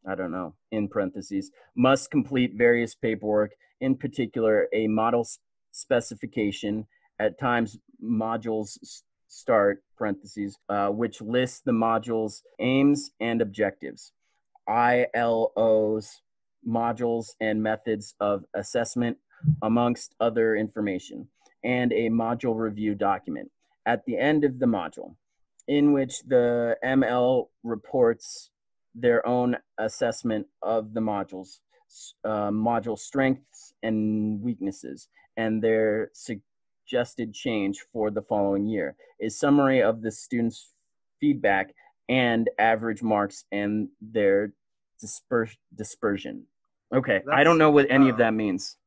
I 0.08 0.16
don't 0.16 0.32
know, 0.32 0.56
in 0.72 0.88
parentheses, 0.88 1.52
must 1.76 2.12
complete 2.12 2.54
various 2.56 2.96
paperwork, 2.96 3.52
in 3.82 3.96
particular, 3.96 4.68
a 4.74 4.88
model 4.88 5.28
specification, 5.72 6.86
at 7.20 7.40
times, 7.40 7.78
modules 8.04 8.78
start 9.28 9.84
parentheses 9.98 10.58
uh, 10.70 10.90
which 10.90 11.22
lists 11.22 11.62
the 11.66 11.72
module's 11.72 12.44
aims 12.60 13.12
and 13.20 13.42
objectives. 13.42 14.12
Ilos 14.70 16.08
modules 16.68 17.28
and 17.42 17.62
methods 17.62 18.16
of 18.20 18.46
assessment 18.54 19.18
amongst 19.62 20.16
other 20.22 20.56
information 20.56 21.28
and 21.64 21.92
a 21.94 22.10
module 22.10 22.56
review 22.56 22.96
document 22.96 23.50
at 23.86 24.06
the 24.06 24.18
end 24.18 24.44
of 24.44 24.60
the 24.60 24.66
module 24.66 25.16
in 25.68 25.94
which 25.94 26.22
the 26.24 26.78
ml 26.84 27.48
reports 27.64 28.52
their 28.96 29.26
own 29.26 29.56
assessment 29.78 30.46
of 30.62 30.94
the 30.94 31.00
modules 31.00 31.60
uh, 32.26 32.50
module 32.50 32.98
strengths 32.98 33.74
and 33.84 34.42
weaknesses 34.42 35.08
and 35.38 35.64
their 35.64 36.12
suggested 36.14 37.34
change 37.34 37.86
for 37.92 38.12
the 38.12 38.22
following 38.22 38.66
year. 38.66 38.96
A 39.22 39.30
summary 39.30 39.82
of 39.82 40.02
the 40.02 40.12
students' 40.12 40.74
feedback 41.20 41.74
and 42.10 42.50
average 42.60 43.02
marks 43.02 43.46
and 43.52 43.90
their 44.02 44.54
disper- 45.04 45.56
dispersion. 45.76 46.44
Okay, 46.94 47.22
That's, 47.26 47.38
I 47.38 47.44
don't 47.44 47.58
know 47.58 47.72
what 47.72 47.88
any 47.90 48.08
uh, 48.08 48.12
of 48.12 48.18
that 48.18 48.34
means. 48.34 48.78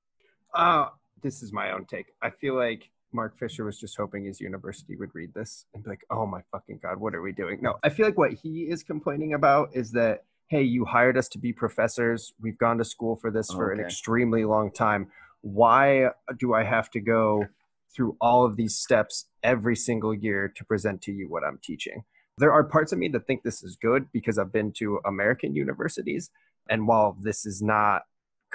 Uh, 0.55 0.89
this 1.27 1.43
is 1.43 1.53
my 1.53 1.73
own 1.73 1.85
take. 1.85 2.07
I 2.23 2.31
feel 2.31 2.55
like 2.55 2.91
Mark 3.13 3.39
Fisher 3.39 3.65
was 3.65 3.79
just 3.79 3.97
hoping 3.97 4.25
his 4.25 4.41
university 4.41 4.97
would 4.97 5.15
read 5.15 5.35
this 5.35 5.67
and 5.75 5.83
be 5.83 5.91
like, 5.91 6.05
oh 6.11 6.27
my 6.27 6.41
fucking 6.53 6.81
God, 6.83 6.99
what 6.99 7.15
are 7.15 7.23
we 7.23 7.33
doing? 7.33 7.59
No, 7.61 7.75
I 7.83 7.89
feel 7.89 8.07
like 8.07 8.19
what 8.19 8.33
he 8.33 8.63
is 8.63 8.83
complaining 8.83 9.35
about 9.35 9.71
is 9.75 9.93
that, 9.93 10.25
hey, 10.49 10.63
you 10.63 10.85
hired 10.85 11.19
us 11.19 11.29
to 11.31 11.39
be 11.39 11.53
professors. 11.53 12.33
We've 12.41 12.59
gone 12.59 12.79
to 12.79 12.85
school 12.85 13.17
for 13.17 13.31
this 13.31 13.51
for 13.51 13.73
okay. 13.73 13.81
an 13.81 13.87
extremely 13.87 14.45
long 14.45 14.71
time. 14.71 15.09
Why 15.41 16.11
do 16.39 16.55
I 16.55 16.65
have 16.65 16.91
to 16.91 17.01
go 17.01 17.47
through 17.97 18.17
all 18.21 18.45
of 18.45 18.57
these 18.57 18.77
steps 18.77 19.27
every 19.43 19.75
single 19.75 20.15
year 20.15 20.53
to 20.55 20.65
present 20.65 21.01
to 21.03 21.13
you 21.13 21.29
what 21.29 21.43
I'm 21.43 21.59
teaching. 21.63 22.05
There 22.39 22.53
are 22.53 22.63
parts 22.63 22.93
of 22.93 22.99
me 22.99 23.09
that 23.09 23.27
think 23.27 23.43
this 23.43 23.63
is 23.63 23.77
good 23.77 24.13
because 24.13 24.39
I've 24.39 24.53
been 24.53 24.73
to 24.73 25.01
American 25.07 25.55
universities. 25.55 26.31
And 26.69 26.87
while 26.87 27.17
this 27.19 27.47
is 27.47 27.63
not 27.63 28.03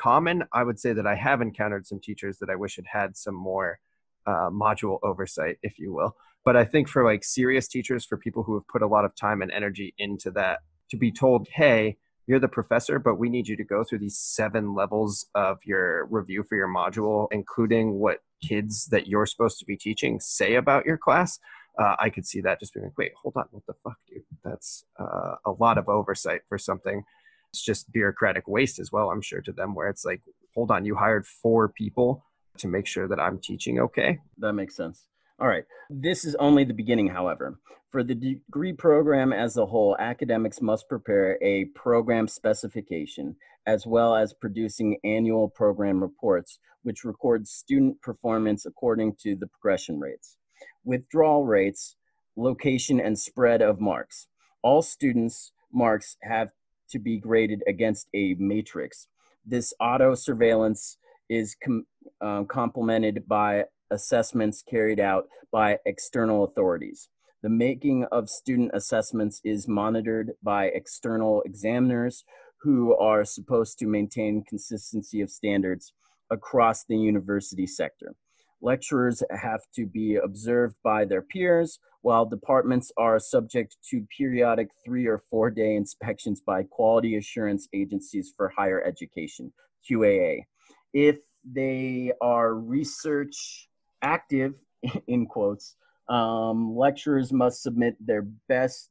common, 0.02 0.44
I 0.54 0.64
would 0.64 0.80
say 0.80 0.94
that 0.94 1.06
I 1.06 1.16
have 1.16 1.42
encountered 1.42 1.86
some 1.86 2.00
teachers 2.00 2.38
that 2.40 2.50
I 2.50 2.56
wish 2.56 2.76
had 2.78 2.86
had 2.92 3.18
some 3.18 3.36
more 3.36 3.80
uh, 4.26 4.50
module 4.50 5.00
oversight, 5.04 5.58
if 5.62 5.78
you 5.78 5.94
will. 5.94 6.16
But 6.44 6.56
I 6.58 6.66
think 6.66 6.90
for 6.90 7.04
like 7.04 7.24
serious 7.24 7.68
teachers, 7.68 8.06
for 8.06 8.18
people 8.18 8.44
who 8.44 8.56
have 8.56 8.68
put 8.68 8.82
a 8.82 8.88
lot 8.88 9.06
of 9.06 9.16
time 9.16 9.42
and 9.42 9.52
energy 9.52 9.94
into 9.98 10.32
that, 10.32 10.60
to 10.90 10.98
be 10.98 11.12
told, 11.12 11.48
hey, 11.54 11.98
you're 12.28 12.40
the 12.40 12.48
professor, 12.48 13.00
but 13.00 13.16
we 13.16 13.30
need 13.30 13.48
you 13.48 13.58
to 13.58 13.64
go 13.64 13.84
through 13.84 14.00
these 14.00 14.18
seven 14.18 14.74
levels 14.74 15.26
of 15.36 15.58
your 15.66 16.06
review 16.06 16.44
for 16.44 16.56
your 16.56 16.68
module, 16.68 17.28
including 17.32 18.00
what 18.00 18.20
kids 18.42 18.86
that 18.88 19.08
you're 19.08 19.26
supposed 19.26 19.60
to 19.60 19.66
be 19.66 19.78
teaching 19.78 20.20
say 20.20 20.56
about 20.56 20.86
your 20.86 20.98
class. 20.98 21.40
Uh, 21.80 21.96
I 22.00 22.10
could 22.10 22.26
see 22.26 22.42
that 22.42 22.60
just 22.60 22.74
being 22.74 22.86
like, 22.86 22.98
wait, 22.98 23.12
hold 23.22 23.36
on, 23.38 23.46
what 23.52 23.66
the 23.66 23.74
fuck, 23.84 23.98
dude? 24.08 24.24
That's 24.44 24.84
uh, 25.00 25.36
a 25.46 25.52
lot 25.60 25.78
of 25.78 25.88
oversight 25.88 26.42
for 26.50 26.58
something. 26.58 27.04
It's 27.52 27.64
just 27.64 27.92
bureaucratic 27.92 28.48
waste 28.48 28.80
as 28.80 28.92
well, 28.92 29.10
I'm 29.10 29.22
sure, 29.22 29.42
to 29.42 29.52
them, 29.52 29.76
where 29.76 29.90
it's 29.90 30.06
like, 30.06 30.22
hold 30.56 30.72
on, 30.72 30.86
you 30.86 30.96
hired 30.96 31.26
four 31.26 31.70
people 31.70 32.24
to 32.58 32.68
make 32.68 32.86
sure 32.86 33.08
that 33.08 33.20
I'm 33.20 33.40
teaching 33.40 33.80
okay. 33.80 34.20
That 34.38 34.54
makes 34.54 34.76
sense. 34.76 35.08
All 35.40 35.48
right. 35.48 35.64
This 35.90 36.24
is 36.24 36.36
only 36.36 36.64
the 36.64 36.74
beginning, 36.74 37.08
however. 37.08 37.60
For 37.90 38.04
the 38.04 38.16
degree 38.16 38.72
program 38.72 39.34
as 39.34 39.58
a 39.58 39.66
whole, 39.66 39.98
academics 40.00 40.62
must 40.62 40.88
prepare 40.88 41.38
a 41.44 41.66
program 41.76 42.28
specification 42.28 43.36
as 43.68 43.86
well 43.86 44.16
as 44.16 44.34
producing 44.34 44.98
annual 45.04 45.50
program 45.50 46.02
reports, 46.02 46.60
which 46.84 47.04
record 47.04 47.48
student 47.48 48.02
performance 48.02 48.66
according 48.66 49.16
to 49.24 49.36
the 49.36 49.48
progression 49.48 50.00
rates, 50.00 50.38
withdrawal 50.86 51.46
rates, 51.46 51.96
location, 52.38 53.00
and 53.00 53.20
spread 53.20 53.62
of 53.62 53.82
marks. 53.82 54.28
All 54.64 54.82
students' 54.82 55.52
marks 55.74 56.18
have 56.24 56.50
to 56.92 57.00
be 57.00 57.18
graded 57.18 57.64
against 57.68 58.08
a 58.14 58.36
matrix. 58.36 59.08
This 59.46 59.74
auto 59.80 60.14
surveillance 60.16 60.98
is 61.30 61.56
com- 61.64 61.86
uh, 62.22 62.44
complemented 62.44 63.28
by 63.28 63.66
assessments 63.92 64.62
carried 64.62 65.00
out 65.00 65.28
by 65.52 65.78
external 65.86 66.44
authorities. 66.44 67.10
The 67.44 67.50
making 67.50 68.06
of 68.12 68.30
student 68.30 68.72
assessments 68.74 69.42
is 69.44 69.68
monitored 69.68 70.34
by 70.44 70.66
external 70.66 71.42
examiners 71.42 72.24
who 72.62 72.96
are 72.98 73.26
supposed 73.26 73.80
to 73.80 73.88
maintain 73.88 74.44
consistency 74.48 75.22
of 75.22 75.32
standards 75.32 75.94
across 76.30 76.86
the 76.86 76.98
university 76.98 77.66
sector. 77.66 78.14
Lecturers 78.62 79.24
have 79.32 79.62
to 79.76 79.86
be 79.86 80.16
observed 80.16 80.76
by 80.84 81.06
their 81.06 81.22
peers, 81.22 81.80
while 82.02 82.26
departments 82.26 82.92
are 82.98 83.20
subject 83.20 83.78
to 83.90 84.06
periodic 84.16 84.70
three 84.86 85.08
or 85.08 85.24
four 85.30 85.50
day 85.50 85.76
inspections 85.76 86.42
by 86.42 86.64
quality 86.64 87.18
assurance 87.18 87.68
agencies 87.74 88.34
for 88.36 88.50
higher 88.50 88.84
education, 88.84 89.52
QAA. 89.90 90.42
If 90.94 91.18
they 91.44 92.12
are 92.22 92.54
research 92.54 93.68
active, 94.02 94.54
in 95.08 95.26
quotes, 95.26 95.76
um, 96.10 96.76
lecturers 96.76 97.32
must 97.32 97.64
submit 97.64 97.96
their 98.00 98.24
best 98.48 98.90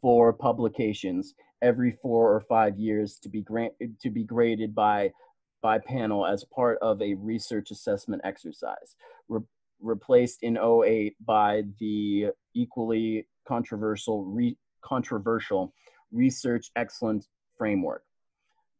for 0.00 0.32
publications 0.32 1.34
every 1.62 1.98
four 2.02 2.34
or 2.34 2.40
five 2.40 2.78
years 2.78 3.18
to 3.22 3.28
be 3.28 3.42
granted 3.42 3.98
to 4.00 4.10
be 4.10 4.24
graded 4.24 4.74
by 4.74 5.10
by 5.62 5.78
panel 5.78 6.26
as 6.26 6.44
part 6.44 6.78
of 6.80 7.00
a 7.02 7.14
research 7.14 7.70
assessment 7.70 8.22
exercise, 8.24 8.96
Re- 9.28 9.40
replaced 9.80 10.42
in 10.42 10.56
08 10.56 11.16
by 11.24 11.62
the 11.78 12.28
equally 12.54 13.26
controversial 13.46 14.24
re- 14.24 14.56
controversial 14.82 15.72
research 16.12 16.70
excellence 16.76 17.28
framework. 17.56 18.02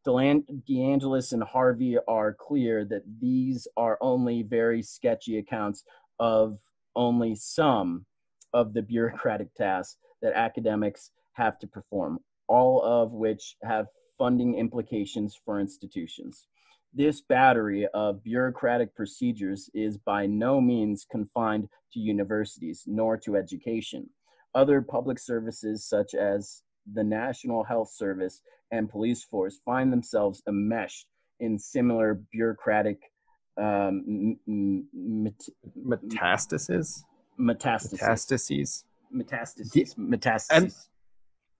DeAngelis 0.07 1.33
and 1.33 1.43
Harvey 1.43 1.99
are 2.09 2.33
clear 2.33 2.85
that 2.87 3.03
these 3.21 3.69
are 3.77 3.99
only 4.01 4.43
very 4.43 4.83
sketchy 4.83 5.39
accounts 5.39 5.85
of 6.19 6.59
only 6.97 7.35
some 7.35 8.07
of 8.53 8.73
the 8.73 8.83
bureaucratic 8.83 9.55
tasks 9.55 9.97
that 10.23 10.33
academics 10.33 11.11
have 11.35 11.59
to 11.59 11.67
perform, 11.67 12.19
all 12.49 12.83
of 12.83 13.13
which 13.13 13.57
have 13.63 13.87
funding 14.19 14.55
implications 14.55 15.39
for 15.45 15.61
institutions. 15.61 16.47
This 16.93 17.21
battery 17.21 17.87
of 17.95 18.25
bureaucratic 18.25 18.95
procedures 18.97 19.71
is 19.75 19.97
by 19.97 20.27
no 20.27 20.61
means 20.61 21.07
confined 21.11 21.69
to 21.93 22.01
universities 22.01 22.83
nor 22.87 23.17
to 23.19 23.37
education. 23.37 24.11
Other 24.55 24.83
public 24.83 25.21
services, 25.21 25.89
such 25.89 26.15
as 26.15 26.63
the 26.93 27.05
National 27.05 27.63
Health 27.63 27.93
Service 27.93 28.43
and 28.73 28.91
police 28.91 29.23
force, 29.23 29.61
find 29.65 29.93
themselves 29.93 30.43
enmeshed 30.49 31.07
in 31.39 31.59
similar 31.59 32.21
bureaucratic 32.33 32.99
um, 33.57 34.37
metastases. 35.97 37.05
Metastases. 37.39 38.01
Metastases. 38.01 38.85
Metastases. 39.15 39.95
Metastases. 39.97 40.89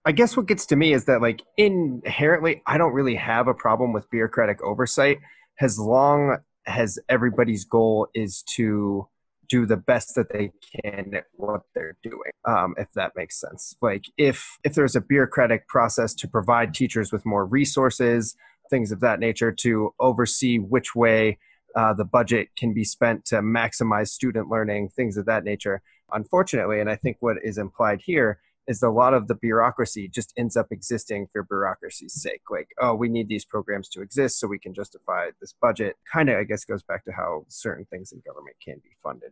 I 0.03 0.11
guess 0.11 0.35
what 0.35 0.47
gets 0.47 0.65
to 0.67 0.75
me 0.75 0.93
is 0.93 1.05
that, 1.05 1.21
like, 1.21 1.43
inherently, 1.57 2.63
I 2.65 2.77
don't 2.77 2.93
really 2.93 3.15
have 3.15 3.47
a 3.47 3.53
problem 3.53 3.93
with 3.93 4.09
bureaucratic 4.09 4.61
oversight 4.63 5.19
as 5.59 5.77
long 5.77 6.37
as 6.65 6.97
everybody's 7.07 7.65
goal 7.65 8.07
is 8.13 8.43
to 8.55 9.07
do 9.51 9.65
the 9.65 9.77
best 9.77 10.15
that 10.15 10.31
they 10.31 10.51
can 10.73 11.13
at 11.13 11.25
what 11.33 11.61
they're 11.75 11.97
doing 12.01 12.31
um, 12.45 12.73
if 12.77 12.87
that 12.93 13.11
makes 13.15 13.39
sense. 13.39 13.75
Like 13.81 14.05
if 14.17 14.57
if 14.63 14.73
there's 14.75 14.95
a 14.95 15.01
bureaucratic 15.01 15.67
process 15.67 16.13
to 16.15 16.27
provide 16.27 16.73
teachers 16.73 17.11
with 17.11 17.25
more 17.25 17.45
resources 17.45 18.35
things 18.69 18.93
of 18.93 19.01
that 19.01 19.19
nature 19.19 19.51
to 19.51 19.93
oversee 19.99 20.57
which 20.57 20.95
way 20.95 21.37
uh, 21.75 21.93
the 21.93 22.05
budget 22.05 22.47
can 22.55 22.73
be 22.73 22.85
spent 22.85 23.25
to 23.25 23.35
maximize 23.41 24.07
student 24.07 24.47
learning 24.47 24.87
things 24.87 25.17
of 25.17 25.25
that 25.25 25.43
nature. 25.43 25.81
Unfortunately 26.13 26.79
and 26.79 26.89
i 26.89 26.95
think 26.95 27.17
what 27.19 27.37
is 27.43 27.57
implied 27.57 28.01
here 28.01 28.39
is 28.67 28.83
a 28.83 28.89
lot 28.89 29.13
of 29.13 29.27
the 29.27 29.35
bureaucracy 29.35 30.07
just 30.07 30.33
ends 30.37 30.55
up 30.55 30.67
existing 30.71 31.27
for 31.31 31.43
bureaucracy's 31.43 32.21
sake. 32.21 32.41
Like, 32.49 32.69
oh, 32.79 32.93
we 32.93 33.09
need 33.09 33.27
these 33.27 33.45
programs 33.45 33.89
to 33.89 34.01
exist 34.01 34.39
so 34.39 34.47
we 34.47 34.59
can 34.59 34.73
justify 34.73 35.29
this 35.39 35.53
budget. 35.59 35.97
Kind 36.11 36.29
of, 36.29 36.37
I 36.37 36.43
guess, 36.43 36.63
goes 36.63 36.83
back 36.83 37.03
to 37.05 37.11
how 37.11 37.45
certain 37.49 37.85
things 37.85 38.11
in 38.11 38.21
government 38.25 38.57
can 38.63 38.75
be 38.83 38.91
funded. 39.03 39.31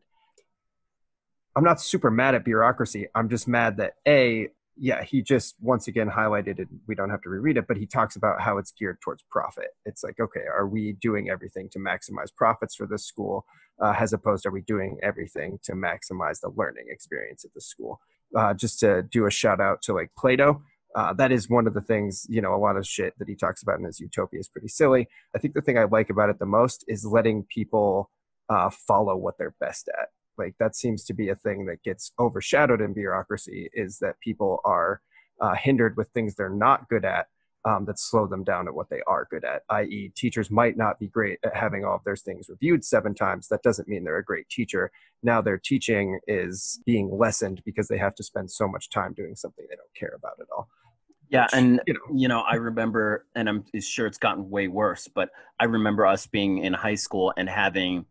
I'm 1.55 1.63
not 1.63 1.81
super 1.81 2.11
mad 2.11 2.35
at 2.35 2.45
bureaucracy. 2.45 3.07
I'm 3.15 3.29
just 3.29 3.47
mad 3.47 3.77
that 3.77 3.95
A, 4.07 4.49
yeah, 4.81 5.03
he 5.03 5.21
just 5.21 5.55
once 5.59 5.87
again 5.87 6.09
highlighted 6.09 6.59
it. 6.59 6.69
We 6.87 6.95
don't 6.95 7.09
have 7.09 7.21
to 7.23 7.29
reread 7.29 7.57
it, 7.57 7.67
but 7.67 7.77
he 7.77 7.85
talks 7.85 8.15
about 8.15 8.41
how 8.41 8.57
it's 8.57 8.71
geared 8.71 9.01
towards 9.01 9.23
profit. 9.29 9.71
It's 9.85 10.03
like, 10.03 10.19
okay, 10.19 10.45
are 10.51 10.67
we 10.67 10.93
doing 10.93 11.29
everything 11.29 11.69
to 11.71 11.79
maximize 11.79 12.33
profits 12.33 12.75
for 12.75 12.87
this 12.87 13.05
school, 13.05 13.45
uh, 13.81 13.93
as 13.99 14.13
opposed 14.13 14.43
to 14.43 14.49
are 14.49 14.53
we 14.53 14.61
doing 14.61 14.97
everything 15.03 15.59
to 15.63 15.73
maximize 15.73 16.39
the 16.39 16.51
learning 16.55 16.85
experience 16.89 17.43
at 17.43 17.53
the 17.53 17.61
school? 17.61 17.99
Uh, 18.35 18.53
just 18.53 18.79
to 18.79 19.03
do 19.03 19.25
a 19.25 19.31
shout 19.31 19.59
out 19.59 19.81
to 19.83 19.93
like 19.93 20.11
Plato. 20.17 20.61
Uh, 20.95 21.13
that 21.13 21.31
is 21.31 21.49
one 21.49 21.67
of 21.67 21.73
the 21.73 21.81
things, 21.81 22.25
you 22.29 22.41
know, 22.41 22.53
a 22.53 22.57
lot 22.57 22.75
of 22.75 22.85
shit 22.85 23.13
that 23.19 23.27
he 23.27 23.35
talks 23.35 23.61
about 23.61 23.77
in 23.77 23.85
his 23.85 23.99
Utopia 23.99 24.39
is 24.39 24.49
pretty 24.49 24.67
silly. 24.67 25.07
I 25.35 25.39
think 25.39 25.53
the 25.53 25.61
thing 25.61 25.77
I 25.77 25.83
like 25.83 26.09
about 26.09 26.29
it 26.29 26.39
the 26.39 26.45
most 26.47 26.83
is 26.87 27.05
letting 27.05 27.43
people 27.43 28.09
uh, 28.49 28.69
follow 28.71 29.15
what 29.15 29.37
they're 29.37 29.55
best 29.59 29.89
at. 29.99 30.09
like 30.37 30.55
that 30.59 30.75
seems 30.75 31.03
to 31.05 31.13
be 31.13 31.29
a 31.29 31.35
thing 31.35 31.67
that 31.67 31.83
gets 31.83 32.11
overshadowed 32.19 32.81
in 32.81 32.93
bureaucracy 32.93 33.69
is 33.73 33.99
that 33.99 34.19
people 34.19 34.61
are 34.65 35.01
uh, 35.39 35.53
hindered 35.53 35.95
with 35.95 36.09
things 36.09 36.33
they're 36.35 36.49
not 36.49 36.89
good 36.89 37.05
at 37.05 37.27
um, 37.65 37.85
that 37.85 37.99
slow 37.99 38.27
them 38.27 38.43
down 38.43 38.67
at 38.67 38.73
what 38.73 38.89
they 38.89 39.01
are 39.07 39.27
good 39.29 39.43
at 39.43 39.63
i.e 39.69 40.11
teachers 40.15 40.49
might 40.49 40.77
not 40.77 40.99
be 40.99 41.07
great 41.07 41.39
at 41.43 41.55
having 41.55 41.83
all 41.83 41.95
of 41.95 42.03
their 42.03 42.15
things 42.15 42.49
reviewed 42.49 42.83
seven 42.83 43.13
times 43.13 43.47
that 43.47 43.63
doesn't 43.63 43.87
mean 43.87 44.03
they're 44.03 44.17
a 44.17 44.23
great 44.23 44.47
teacher 44.49 44.91
now 45.23 45.41
their 45.41 45.57
teaching 45.57 46.19
is 46.27 46.79
being 46.85 47.09
lessened 47.17 47.61
because 47.65 47.87
they 47.87 47.97
have 47.97 48.15
to 48.15 48.23
spend 48.23 48.49
so 48.49 48.67
much 48.67 48.89
time 48.89 49.13
doing 49.13 49.35
something 49.35 49.65
they 49.69 49.75
don't 49.75 49.95
care 49.95 50.13
about 50.15 50.39
at 50.39 50.47
all 50.55 50.67
yeah, 51.31 51.45
and 51.53 51.79
you 51.85 51.93
know. 51.93 51.99
you 52.11 52.27
know, 52.27 52.39
I 52.39 52.55
remember, 52.55 53.27
and 53.35 53.47
I'm 53.47 53.63
sure 53.79 54.07
it's 54.07 54.17
gotten 54.17 54.49
way 54.49 54.67
worse, 54.67 55.07
but 55.07 55.29
I 55.59 55.65
remember 55.65 56.05
us 56.05 56.25
being 56.25 56.57
in 56.59 56.73
high 56.73 56.95
school 56.95 57.31
and 57.37 57.47
having 57.47 58.05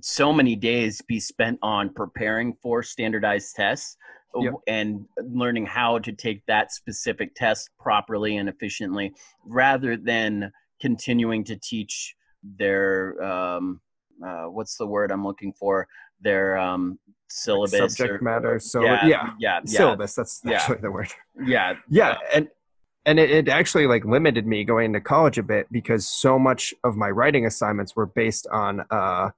so 0.00 0.32
many 0.32 0.56
days 0.56 1.02
be 1.02 1.20
spent 1.20 1.58
on 1.62 1.92
preparing 1.92 2.54
for 2.62 2.82
standardized 2.82 3.54
tests 3.54 3.98
yep. 4.40 4.54
and 4.66 5.06
learning 5.22 5.66
how 5.66 5.98
to 5.98 6.12
take 6.12 6.44
that 6.46 6.72
specific 6.72 7.34
test 7.34 7.70
properly 7.78 8.36
and 8.36 8.48
efficiently, 8.48 9.12
rather 9.44 9.96
than 9.96 10.52
continuing 10.80 11.44
to 11.44 11.56
teach 11.56 12.14
their 12.42 13.22
um, 13.22 13.80
uh, 14.24 14.44
what's 14.44 14.76
the 14.76 14.86
word 14.86 15.10
I'm 15.10 15.24
looking 15.24 15.52
for? 15.52 15.86
Their 16.20 16.56
um, 16.56 16.98
syllabus, 17.28 17.72
like 17.72 17.90
subject 17.90 18.20
or, 18.20 18.24
matter. 18.24 18.58
So 18.58 18.82
yeah, 18.82 19.06
yeah, 19.06 19.30
yeah, 19.38 19.60
syllabus. 19.64 20.14
That's 20.14 20.40
actually 20.46 20.76
yeah. 20.76 20.80
the 20.80 20.90
word. 20.90 21.08
Yeah, 21.44 21.74
yeah, 21.88 22.16
and 22.34 22.48
and 23.04 23.18
it, 23.18 23.30
it, 23.30 23.48
actually 23.48 23.86
like 23.86 24.04
limited 24.04 24.46
me 24.46 24.64
going 24.64 24.86
into 24.86 25.00
college 25.00 25.38
a 25.38 25.42
bit 25.42 25.66
because 25.72 26.06
so 26.06 26.38
much 26.38 26.72
of 26.84 26.96
my 26.96 27.10
writing 27.10 27.46
assignments 27.46 27.96
were 27.96 28.06
based 28.06 28.46
on 28.52 28.84
uh, 28.90 29.30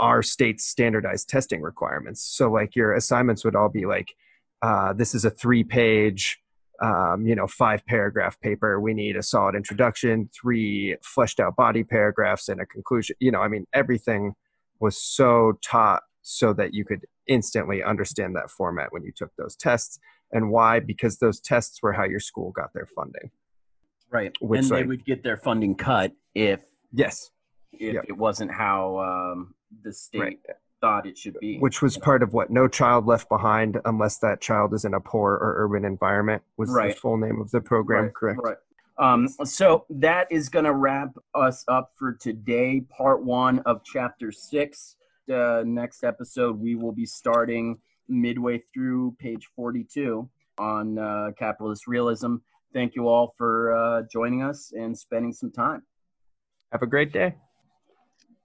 our 0.00 0.22
state's 0.22 0.64
standardized 0.64 1.28
testing 1.28 1.62
requirements. 1.62 2.22
So 2.22 2.50
like 2.50 2.74
your 2.74 2.94
assignments 2.94 3.44
would 3.44 3.54
all 3.54 3.68
be 3.68 3.86
like 3.86 4.14
uh, 4.62 4.92
this 4.92 5.14
is 5.14 5.24
a 5.24 5.30
three 5.30 5.64
page 5.64 6.38
um, 6.82 7.26
you 7.26 7.36
know 7.36 7.46
five 7.46 7.84
paragraph 7.86 8.40
paper. 8.40 8.80
We 8.80 8.94
need 8.94 9.16
a 9.16 9.22
solid 9.22 9.54
introduction 9.54 10.28
three 10.34 10.96
fleshed 11.02 11.38
out 11.38 11.54
body 11.54 11.84
paragraphs 11.84 12.48
and 12.48 12.60
a 12.60 12.66
conclusion. 12.66 13.16
You 13.20 13.30
know 13.30 13.40
i 13.40 13.48
mean 13.48 13.66
everything 13.72 14.34
was 14.80 14.96
so 14.96 15.58
taught 15.62 16.02
so 16.22 16.52
that 16.54 16.74
you 16.74 16.84
could 16.84 17.06
instantly 17.26 17.82
understand 17.82 18.36
that 18.36 18.50
format 18.50 18.92
when 18.92 19.04
you 19.04 19.12
took 19.14 19.30
those 19.36 19.56
tests. 19.56 19.98
And 20.32 20.50
why? 20.50 20.80
Because 20.80 21.18
those 21.18 21.40
tests 21.40 21.82
were 21.82 21.92
how 21.92 22.04
your 22.04 22.20
school 22.20 22.50
got 22.52 22.72
their 22.74 22.86
funding. 22.86 23.30
Right. 24.10 24.32
Which 24.40 24.60
and 24.60 24.70
like, 24.70 24.82
they 24.82 24.86
would 24.86 25.04
get 25.04 25.22
their 25.22 25.36
funding 25.36 25.74
cut 25.76 26.12
if 26.34 26.60
yes. 26.92 27.30
if 27.72 27.94
yep. 27.94 28.04
it 28.08 28.16
wasn't 28.16 28.50
how 28.50 28.98
um, 28.98 29.54
the 29.82 29.92
state 29.92 30.20
right. 30.20 30.38
thought 30.80 31.06
it 31.06 31.16
should 31.16 31.36
be 31.40 31.58
which 31.58 31.82
was 31.82 31.96
part 31.98 32.22
of 32.22 32.32
what 32.32 32.50
no 32.50 32.66
child 32.68 33.06
left 33.06 33.28
behind 33.28 33.78
unless 33.84 34.18
that 34.18 34.40
child 34.40 34.74
is 34.74 34.84
in 34.84 34.94
a 34.94 35.00
poor 35.00 35.32
or 35.34 35.54
urban 35.58 35.84
environment 35.84 36.42
was 36.56 36.70
right. 36.70 36.94
the 36.94 37.00
full 37.00 37.16
name 37.16 37.40
of 37.40 37.50
the 37.50 37.60
program 37.60 38.04
right. 38.04 38.14
correct 38.14 38.40
right 38.42 38.56
um, 38.98 39.28
so 39.44 39.86
that 39.88 40.30
is 40.30 40.50
going 40.50 40.66
to 40.66 40.74
wrap 40.74 41.16
us 41.34 41.64
up 41.68 41.92
for 41.96 42.12
today 42.12 42.82
part 42.96 43.24
one 43.24 43.60
of 43.60 43.82
chapter 43.84 44.30
six 44.30 44.96
uh, 45.32 45.62
next 45.64 46.04
episode 46.04 46.58
we 46.60 46.74
will 46.74 46.92
be 46.92 47.06
starting 47.06 47.78
midway 48.10 48.62
through 48.74 49.16
page 49.18 49.48
42 49.56 50.28
on 50.58 50.98
uh, 50.98 51.30
capitalist 51.38 51.86
realism. 51.86 52.36
Thank 52.72 52.94
you 52.94 53.08
all 53.08 53.34
for 53.38 53.74
uh, 53.74 54.02
joining 54.12 54.42
us 54.42 54.72
and 54.76 54.96
spending 54.96 55.32
some 55.32 55.50
time. 55.50 55.82
Have 56.72 56.82
a 56.82 56.86
great 56.86 57.12
day. 57.12 57.36